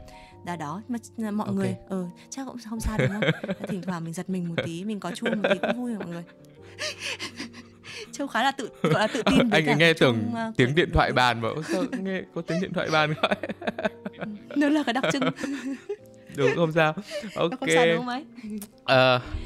[0.46, 0.82] là đó
[1.18, 1.56] mà mọi Ok.
[1.56, 4.84] người ờ chắc cũng không sao đúng không thỉnh thoảng mình giật mình một tí
[4.84, 6.24] mình có chuông một tí cũng vui mọi người
[8.18, 10.68] Châu khá là tự gọi là tự tin với anh cả nghe tưởng ờ, tiếng
[10.68, 10.74] cửa.
[10.76, 13.36] điện thoại bàn mà "Ơ, sao nghe có tiếng điện thoại bàn gọi
[14.56, 15.24] nó là cái đặc trưng
[16.38, 16.94] đúng không sao
[17.36, 18.26] ok không sao đúng không ấy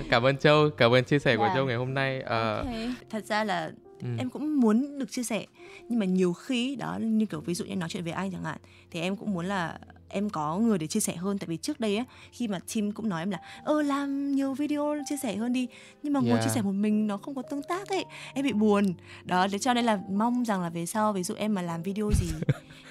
[0.10, 1.54] cảm ơn châu cảm ơn chia sẻ của Dạ.
[1.56, 2.68] châu ngày hôm nay Ờ, Ok.
[3.10, 4.08] thật ra là ừ.
[4.17, 5.46] em cũng muốn được chia sẻ
[5.90, 8.44] nhưng mà nhiều khi đó như kiểu ví dụ như nói chuyện với anh chẳng
[8.44, 8.58] hạn
[8.92, 9.80] thì em cũng muốn là
[10.12, 11.38] em có người để chia sẻ hơn.
[11.38, 14.54] Tại vì trước đây á khi mà team cũng nói em là ơ làm nhiều
[14.54, 15.68] video chia sẻ hơn đi.
[16.04, 16.44] Nhưng mà ngồi Yeah.
[16.44, 18.06] chia sẻ một mình nó không có tương tác ấy.
[18.34, 18.94] Em bị buồn.
[19.24, 21.84] Đó thế cho nên là mong rằng là về sau ví dụ em mà làm
[21.84, 22.28] video gì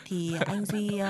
[0.05, 1.01] thì anh duy uh,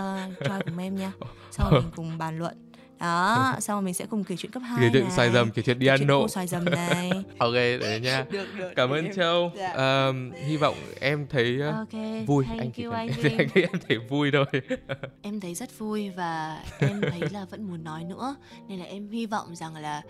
[0.41, 1.13] join cùng em nha.
[1.51, 2.70] Sau rồi mình cùng bàn luận
[3.01, 5.63] đó sau rồi mình sẽ cùng kể chuyện cấp 2 kể chuyện xoài dầm kể
[5.63, 7.11] chuyện chuyện piano cô xoài dầm này.
[7.39, 8.25] Ok đấy nha.
[8.31, 9.53] Được được cảm ơn châu.
[9.57, 9.73] Dạ.
[9.73, 12.45] Ờm, hy vọng em thấy ờ, ok vui.
[12.49, 13.31] thank anh you anh em, Duy.
[13.39, 14.45] anh thấy em thấy vui thôi.
[15.23, 18.37] Em thấy rất vui và em thấy là vẫn muốn nói nữa.
[18.69, 20.03] Nên là em hy vọng rằng là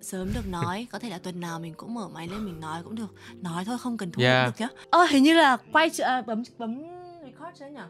[0.00, 0.86] sớm được nói.
[0.92, 3.14] Có thể là tuần nào mình cũng mở máy lên mình nói cũng được.
[3.42, 4.46] Nói thôi không cần thu Yeah.
[4.46, 4.82] cũng được nhá.
[4.90, 6.82] Ơ hình như là quay à, bấm bấm
[7.24, 7.80] record chưa nhỉ?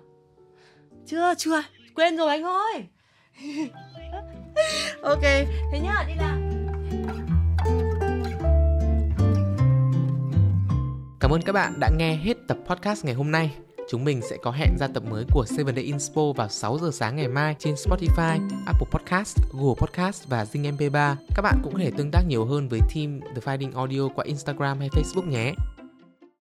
[1.07, 1.63] Chưa chưa.
[1.95, 2.87] Quên rồi anh ơi
[5.03, 5.23] ok
[5.73, 6.47] thế nhá đi làm
[11.21, 13.55] Cảm ơn các bạn đã nghe hết tập podcast ngày hôm nay.
[13.89, 16.91] Chúng mình sẽ có hẹn ra tập mới của 7 Day Inspo vào 6 giờ
[16.93, 21.15] sáng ngày mai trên Spotify, Apple Podcast, Google Podcast và Zing MP3.
[21.35, 24.25] Các bạn cũng có thể tương tác nhiều hơn với team The Finding Audio qua
[24.25, 25.55] Instagram hay Facebook nhé.